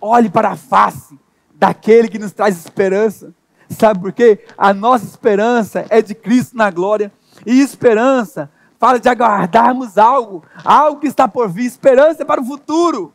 Olhe 0.00 0.28
para 0.28 0.50
a 0.50 0.56
face 0.56 1.18
daquele 1.54 2.08
que 2.08 2.18
nos 2.18 2.32
traz 2.32 2.56
esperança. 2.56 3.34
Sabe 3.68 4.00
por 4.00 4.12
quê? 4.12 4.44
A 4.56 4.72
nossa 4.72 5.04
esperança 5.04 5.84
é 5.88 6.00
de 6.00 6.14
Cristo 6.14 6.56
na 6.56 6.70
glória. 6.70 7.12
E 7.44 7.60
esperança 7.60 8.50
fala 8.78 9.00
de 9.00 9.08
aguardarmos 9.08 9.98
algo, 9.98 10.44
algo 10.64 11.00
que 11.00 11.06
está 11.06 11.26
por 11.26 11.48
vir, 11.48 11.66
esperança 11.66 12.24
para 12.24 12.40
o 12.40 12.44
futuro. 12.44 13.12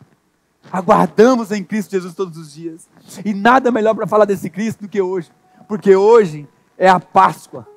Aguardamos 0.71 1.51
em 1.51 1.63
Cristo 1.63 1.91
Jesus 1.91 2.13
todos 2.13 2.37
os 2.37 2.53
dias. 2.53 2.89
E 3.23 3.33
nada 3.33 3.71
melhor 3.71 3.95
para 3.95 4.07
falar 4.07 4.25
desse 4.25 4.49
Cristo 4.49 4.81
do 4.81 4.89
que 4.89 5.01
hoje, 5.01 5.31
porque 5.67 5.95
hoje 5.95 6.47
é 6.77 6.89
a 6.89 6.99
Páscoa. 6.99 7.67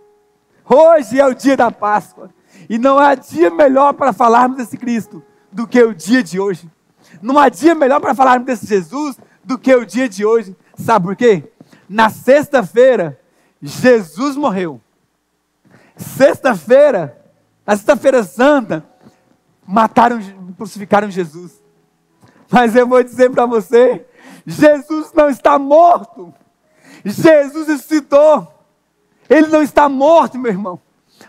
Hoje 0.69 1.21
é 1.21 1.27
o 1.27 1.35
dia 1.35 1.57
da 1.57 1.71
Páscoa. 1.71 2.31
E 2.69 2.79
não 2.79 2.99
há 2.99 3.15
dia 3.15 3.51
melhor 3.51 3.93
para 3.95 4.13
falarmos 4.13 4.59
desse 4.59 4.77
Cristo 4.77 5.23
do 5.53 5.67
que 5.67 5.83
o 5.83 5.95
dia 5.95 6.23
de 6.23 6.41
hoje. 6.41 6.71
Não 7.25 7.39
há 7.39 7.49
dia 7.49 7.75
melhor 7.75 8.01
para 8.01 8.15
falarmos 8.15 8.45
desse 8.45 8.67
Jesus 8.67 9.17
do 9.43 9.57
que 9.57 9.75
o 9.75 9.87
dia 9.87 10.07
de 10.07 10.27
hoje. 10.27 10.55
Sabe 10.77 11.07
por 11.07 11.17
quê? 11.17 11.43
Na 11.89 12.11
sexta-feira, 12.11 13.19
Jesus 13.63 14.37
morreu. 14.37 14.79
Sexta-feira, 15.97 17.19
na 17.67 17.75
sexta-feira 17.77 18.23
santa, 18.25 18.85
mataram, 19.67 20.21
crucificaram 20.55 21.11
Jesus. 21.11 21.63
Mas 22.51 22.77
eu 22.77 22.87
vou 22.87 23.03
dizer 23.03 23.31
para 23.31 23.47
você: 23.47 24.05
Jesus 24.47 25.11
não 25.15 25.31
está 25.31 25.59
morto. 25.59 26.31
Jesus 27.07 27.69
ressuscitou. 27.69 28.53
Ele 29.31 29.47
não 29.47 29.63
está 29.63 29.89
morto, 29.89 30.39
meu 30.39 30.53
irmão. 30.53 30.79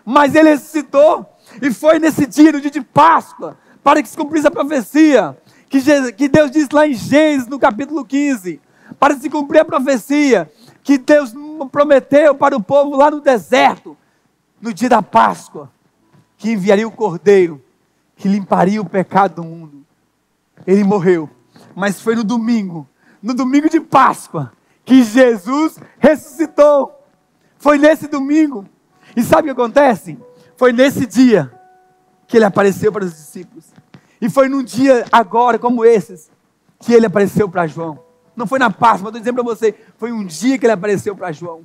Mas 0.04 0.36
ele 0.36 0.50
ressuscitou. 0.50 1.26
E 1.62 1.72
foi 1.72 2.00
nesse 2.00 2.26
dia, 2.26 2.52
no 2.52 2.60
dia 2.60 2.70
de 2.70 2.82
Páscoa, 2.82 3.58
para 3.82 4.04
que 4.04 4.10
se 4.10 4.18
cumprisse 4.18 4.46
a 4.46 4.52
profecia. 4.52 5.38
Que, 6.14 6.28
Deus 6.28 6.52
disse 6.52 6.70
lá 6.72 6.88
em 6.88 6.94
Gênesis, 6.94 7.48
no 7.48 7.60
capítulo 7.60 8.06
15. 8.06 8.62
Para 9.00 9.18
se 9.18 9.30
cumprir 9.30 9.60
a 9.60 9.66
profecia 9.66 10.52
que 10.84 10.98
Deus 10.98 11.34
prometeu 11.72 12.36
para 12.36 12.56
o 12.56 12.64
povo 12.64 12.96
lá 12.96 13.12
no 13.12 13.20
deserto. 13.20 13.98
No 14.62 14.74
dia 14.74 14.90
da 14.90 15.02
Páscoa. 15.02 15.72
Que 16.38 16.52
enviaria 16.52 16.88
o 16.88 16.92
cordeiro. 16.92 17.62
Que 18.16 18.28
limparia 18.28 18.82
o 18.82 18.90
pecado 18.90 19.36
do 19.36 19.44
mundo. 19.44 19.86
Ele 20.66 20.84
morreu. 20.84 21.30
Mas 21.76 22.00
foi 22.00 22.16
no 22.16 22.24
domingo. 22.24 22.88
No 23.22 23.34
domingo 23.34 23.70
de 23.70 23.80
Páscoa. 23.80 24.54
Que 24.84 25.04
Jesus 25.04 25.80
ressuscitou. 26.00 26.94
Foi 27.58 27.78
nesse 27.78 28.08
domingo. 28.08 28.66
E 29.16 29.24
sabe 29.24 29.44
o 29.50 29.56
que 29.56 29.62
acontece? 29.62 30.18
Foi 30.56 30.72
nesse 30.72 31.06
dia 31.06 31.52
que 32.28 32.38
ele 32.38 32.46
apareceu 32.46 32.92
para 32.92 33.06
os 33.06 33.12
discípulos. 33.12 33.66
E 34.26 34.30
foi 34.30 34.50
num 34.50 34.64
dia 34.64 35.06
agora, 35.12 35.60
como 35.60 35.86
esses, 35.86 36.32
que 36.80 36.92
ele 36.92 37.06
apareceu 37.06 37.48
para 37.48 37.68
João. 37.68 38.00
Não 38.36 38.48
foi 38.48 38.58
na 38.58 38.72
Páscoa, 38.72 39.10
estou 39.10 39.20
dizendo 39.20 39.36
para 39.36 39.44
você, 39.44 39.76
foi 40.00 40.12
um 40.12 40.26
dia 40.26 40.58
que 40.58 40.66
ele 40.66 40.74
apareceu 40.74 41.16
para 41.16 41.32
João, 41.32 41.62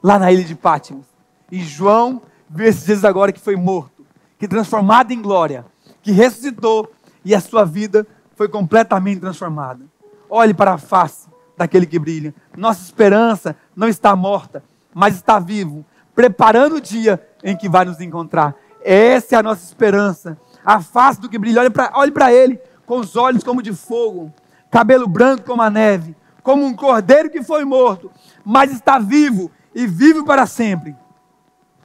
lá 0.00 0.16
na 0.16 0.30
ilha 0.30 0.44
de 0.44 0.54
Pátimos. 0.54 1.06
E 1.50 1.58
João 1.58 2.22
viu 2.48 2.68
esses 2.68 2.86
dias 2.86 3.04
agora 3.04 3.32
que 3.32 3.40
foi 3.40 3.56
morto, 3.56 4.06
que 4.38 4.46
transformado 4.46 5.10
em 5.10 5.20
glória, 5.20 5.66
que 6.02 6.12
ressuscitou 6.12 6.88
e 7.24 7.34
a 7.34 7.40
sua 7.40 7.64
vida 7.64 8.06
foi 8.36 8.48
completamente 8.48 9.18
transformada. 9.18 9.84
Olhe 10.30 10.54
para 10.54 10.74
a 10.74 10.78
face 10.78 11.26
daquele 11.56 11.84
que 11.84 11.98
brilha. 11.98 12.32
Nossa 12.56 12.80
esperança 12.84 13.56
não 13.74 13.88
está 13.88 14.14
morta, 14.14 14.62
mas 14.94 15.16
está 15.16 15.40
vivo, 15.40 15.84
preparando 16.14 16.76
o 16.76 16.80
dia 16.80 17.20
em 17.42 17.56
que 17.56 17.68
vai 17.68 17.84
nos 17.84 18.00
encontrar. 18.00 18.54
Essa 18.84 19.34
é 19.34 19.38
a 19.38 19.42
nossa 19.42 19.64
esperança. 19.64 20.38
A 20.64 20.80
face 20.80 21.20
do 21.20 21.28
que 21.28 21.38
brilha, 21.38 21.60
olhe 21.94 22.10
para 22.10 22.32
ele, 22.32 22.58
com 22.86 22.98
os 22.98 23.16
olhos 23.16 23.44
como 23.44 23.62
de 23.62 23.72
fogo, 23.72 24.32
cabelo 24.70 25.06
branco 25.06 25.44
como 25.44 25.62
a 25.62 25.70
neve, 25.70 26.16
como 26.42 26.64
um 26.64 26.74
cordeiro 26.74 27.30
que 27.30 27.42
foi 27.42 27.64
morto, 27.64 28.10
mas 28.44 28.72
está 28.72 28.98
vivo 28.98 29.50
e 29.74 29.86
vivo 29.86 30.24
para 30.24 30.46
sempre. 30.46 30.96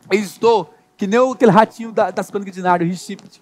Eu 0.10 0.20
estou 0.20 0.74
que 0.98 1.08
nem 1.08 1.20
aquele 1.32 1.52
ratinho 1.52 1.92
das 1.92 2.30
crônicas 2.30 2.56
de 2.56 2.62
Nárnia, 2.62 2.94
o 2.94 3.40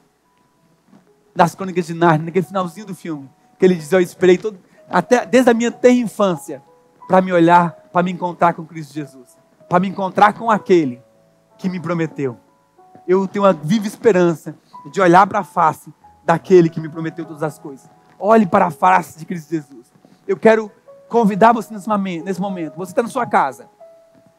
das 1.36 1.56
crônicas 1.56 1.86
de 1.86 1.94
Nárnia, 1.94 2.26
naquele 2.26 2.46
finalzinho 2.46 2.88
do 2.88 2.96
filme, 2.96 3.30
que 3.58 3.66
ele 3.66 3.76
diz: 3.76 3.92
Eu 3.92 4.02
esperei 4.02 4.38
todo, 4.38 4.60
até 4.90 5.26
desde 5.26 5.50
a 5.50 5.54
minha 5.54 5.72
terra 5.72 5.96
infância 5.96 6.62
para 7.08 7.22
me 7.22 7.32
olhar, 7.32 7.72
para 7.92 8.04
me 8.04 8.12
encontrar 8.12 8.54
com 8.54 8.66
Cristo 8.66 8.94
Jesus 8.94 9.38
para 9.68 9.80
me 9.80 9.88
encontrar 9.88 10.34
com 10.34 10.50
aquele 10.50 11.02
que 11.58 11.70
me 11.70 11.80
prometeu. 11.80 12.38
Eu 13.08 13.28
tenho 13.28 13.46
uma 13.46 13.54
viva 13.54 13.88
esperança 13.88 14.56
de 14.92 15.02
olhar 15.02 15.26
para 15.28 15.40
a 15.40 15.44
face 15.44 15.94
daquele 16.26 16.70
que 16.70 16.80
me 16.80 16.90
prometeu 16.90 17.26
todas 17.26 17.44
as 17.44 17.58
coisas. 17.58 17.90
Olhe 18.20 18.46
para 18.46 18.68
a 18.68 18.72
face 18.72 19.20
de 19.20 19.26
Cristo 19.26 19.50
Jesus. 19.50 19.92
Eu 20.28 20.36
quero 20.36 20.72
convidar 21.08 21.54
você 21.54 21.74
nesse 21.74 21.88
momento. 22.40 22.76
Você 22.76 22.92
está 22.92 23.04
na 23.04 23.10
sua 23.10 23.26
casa. 23.26 23.70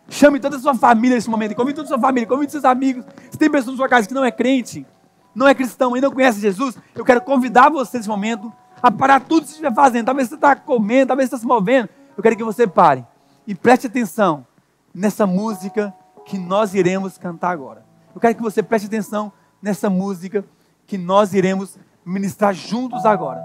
Chame 0.09 0.41
toda 0.41 0.57
a 0.57 0.59
sua 0.59 0.75
família 0.75 1.17
nesse 1.17 1.31
momento. 1.31 1.55
Convide 1.55 1.77
toda 1.77 1.87
a 1.87 1.89
sua 1.89 1.99
família. 1.99 2.27
Convide 2.27 2.53
seus 2.53 2.65
amigos. 2.65 3.05
Se 3.31 3.39
tem 3.39 3.51
pessoas 3.51 3.75
na 3.75 3.77
sua 3.77 3.89
casa 3.89 4.09
que 4.09 4.15
não 4.15 4.25
é 4.25 4.31
crente, 4.31 4.87
não 5.35 5.47
é 5.47 5.55
cristão 5.55 5.97
e 5.97 6.01
não 6.01 6.11
conhece 6.11 6.41
Jesus, 6.41 6.77
eu 6.95 7.05
quero 7.05 7.21
convidar 7.21 7.71
você 7.71 7.99
nesse 7.99 8.09
momento 8.09 8.53
a 8.83 8.91
parar 8.91 9.21
tudo 9.21 9.43
que 9.43 9.49
você 9.49 9.53
estiver 9.53 9.75
fazendo. 9.75 10.07
Talvez 10.07 10.29
você 10.29 10.35
está 10.35 10.57
comendo, 10.57 11.09
talvez 11.09 11.29
você 11.29 11.37
está 11.37 11.43
se 11.43 11.47
movendo. 11.47 11.89
Eu 12.17 12.23
quero 12.23 12.37
que 12.37 12.45
você 12.45 12.67
pare 12.67 13.07
e 13.47 13.55
preste 13.55 13.87
atenção 13.87 14.47
nessa 14.95 15.27
música 15.27 15.95
que 16.25 16.39
nós 16.39 16.75
iremos 16.75 17.17
cantar 17.17 17.51
agora. 17.51 17.85
Eu 18.15 18.21
quero 18.21 18.35
que 18.35 18.43
você 18.43 18.63
preste 18.63 18.87
atenção 18.87 19.33
nessa 19.63 19.91
música 19.91 20.45
que 20.87 20.97
nós 20.97 21.35
iremos 21.35 21.79
ministrar 22.05 22.55
juntos 22.55 23.05
agora. 23.05 23.45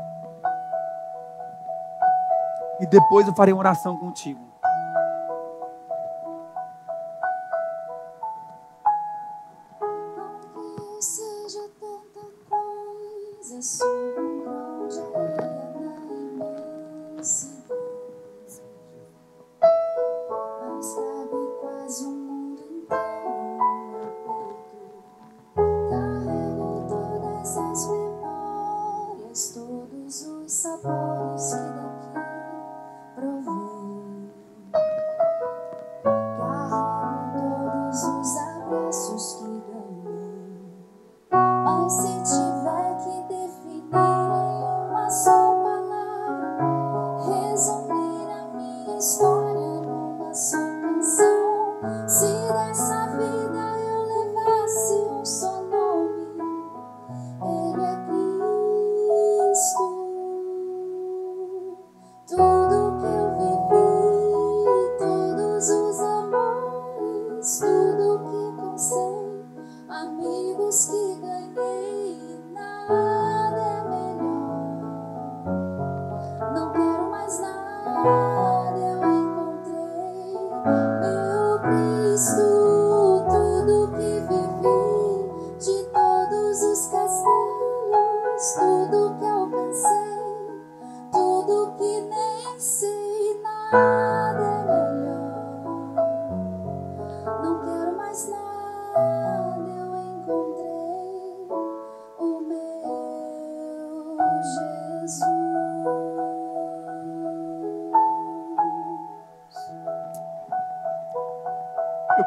E 2.80 2.86
depois 2.86 3.28
eu 3.28 3.36
farei 3.36 3.54
uma 3.54 3.60
oração 3.60 3.98
contigo. 3.98 4.53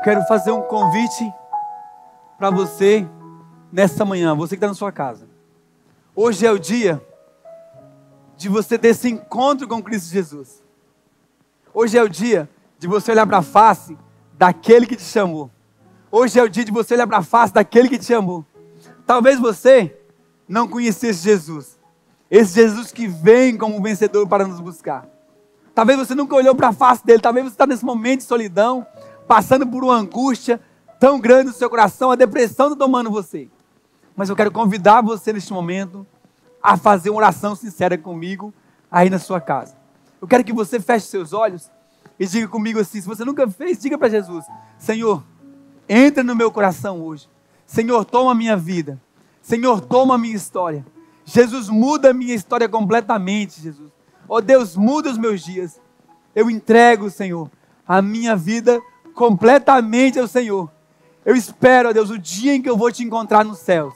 Quero 0.07 0.23
fazer 0.23 0.53
um 0.53 0.63
convite 0.63 1.35
para 2.39 2.49
você 2.49 3.05
nessa 3.73 4.05
manhã, 4.05 4.37
você 4.37 4.51
que 4.51 4.59
está 4.59 4.69
na 4.69 4.75
sua 4.75 4.93
casa. 4.93 5.27
Hoje 6.15 6.47
é 6.47 6.53
o 6.53 6.61
dia 6.61 7.03
de 8.37 8.49
você 8.49 8.79
ter 8.79 8.91
esse 8.91 9.09
encontro 9.09 9.67
com 9.67 9.83
Cristo 9.83 10.09
Jesus. 10.09 10.63
Hoje 11.75 11.99
é 11.99 12.03
o 12.05 12.09
dia 12.09 12.49
de 12.79 12.87
você 12.87 13.11
olhar 13.11 13.27
para 13.27 13.39
a 13.39 13.43
face 13.43 13.99
daquele 14.39 14.87
que 14.87 14.95
te 14.95 15.03
chamou. 15.03 15.51
Hoje 16.09 16.39
é 16.39 16.43
o 16.45 16.49
dia 16.49 16.65
de 16.65 16.71
você 16.71 16.95
olhar 16.95 17.09
para 17.09 17.19
a 17.19 17.25
face 17.25 17.53
daquele 17.53 17.89
que 17.89 17.99
te 17.99 18.15
amou. 18.15 18.47
Talvez 19.05 19.41
você 19.41 19.99
não 20.49 20.69
conhecesse 20.69 21.25
Jesus. 21.25 21.81
Esse 22.31 22.55
Jesus 22.55 22.93
que 22.93 23.09
vem 23.09 23.59
como 23.59 23.83
vencedor 23.83 24.29
para 24.29 24.47
nos 24.47 24.61
buscar. 24.61 25.05
Talvez 25.75 25.99
você 25.99 26.15
nunca 26.15 26.37
olhou 26.37 26.55
para 26.55 26.69
a 26.69 26.73
face 26.73 27.05
dele. 27.05 27.21
Talvez 27.21 27.47
você 27.47 27.55
está 27.55 27.67
nesse 27.67 27.85
momento 27.85 28.21
de 28.21 28.27
solidão, 28.27 28.87
passando 29.27 29.67
por 29.67 29.85
uma 29.85 29.95
angústia 29.95 30.61
tão 30.99 31.21
grande 31.21 31.49
no 31.49 31.53
seu 31.53 31.69
coração, 31.69 32.11
a 32.11 32.17
depressão 32.17 32.69
está 32.69 32.79
tomando 32.79 33.11
você. 33.11 33.49
Mas 34.15 34.29
eu 34.29 34.37
quero 34.37 34.51
convidar 34.51 35.03
você 35.03 35.33
neste 35.33 35.53
momento 35.53 36.07
a 36.63 36.77
fazer 36.77 37.11
uma 37.11 37.19
oração 37.19 37.55
sincera 37.55 37.99
comigo 37.99 38.53
aí 38.91 39.11
na 39.11 39.19
sua 39.19 39.41
casa. 39.41 39.77
Eu 40.21 40.27
quero 40.27 40.43
que 40.43 40.53
você 40.53 40.81
feche 40.81 41.07
seus 41.07 41.33
olhos 41.33 41.71
e 42.19 42.27
diga 42.27 42.49
comigo 42.49 42.81
assim: 42.81 43.01
se 43.01 43.07
você 43.07 43.25
nunca 43.25 43.49
fez, 43.49 43.79
diga 43.79 43.99
para 43.99 44.09
Jesus: 44.09 44.45
Senhor, 44.79 45.23
entra 45.89 46.25
no 46.25 46.35
meu 46.35 46.51
coração 46.51 47.03
hoje. 47.03 47.29
Senhor, 47.67 48.05
toma 48.05 48.33
a 48.33 48.35
minha 48.35 48.57
vida. 48.57 49.01
Senhor, 49.43 49.81
toma 49.81 50.15
a 50.15 50.19
minha 50.19 50.35
história. 50.35 50.85
Jesus, 51.25 51.69
muda 51.69 52.11
a 52.11 52.15
minha 52.15 52.35
história 52.35 52.69
completamente, 52.69 53.61
Jesus. 53.61 53.91
Oh 54.29 54.41
Deus, 54.41 54.77
muda 54.77 55.11
os 55.11 55.19
meus 55.19 55.45
dias. 55.45 55.81
Eu 56.35 56.49
entrego, 56.49 57.11
Senhor, 57.11 57.51
a 57.87 58.01
minha 58.01 58.35
vida 58.35 58.81
completamente 59.17 60.19
ao 60.19 60.29
Senhor. 60.29 60.71
Eu 61.25 61.35
espero, 61.35 61.89
ó 61.89 61.93
Deus, 61.93 62.11
o 62.11 62.19
dia 62.19 62.55
em 62.55 62.63
que 62.63 62.69
eu 62.69 62.77
vou 62.77 62.93
te 62.93 63.03
encontrar 63.03 63.45
nos 63.45 63.59
céus, 63.59 63.95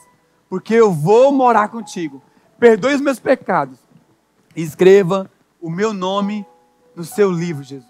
porque 0.49 0.75
eu 0.75 0.91
vou 0.91 1.31
morar 1.31 1.69
contigo. 1.69 2.21
Perdoe 2.59 2.95
os 2.95 3.01
meus 3.01 3.21
pecados. 3.21 3.79
Escreva 4.57 5.31
o 5.61 5.71
meu 5.71 5.93
nome 5.93 6.45
no 6.97 7.05
seu 7.05 7.31
livro, 7.31 7.63
Jesus. 7.63 7.90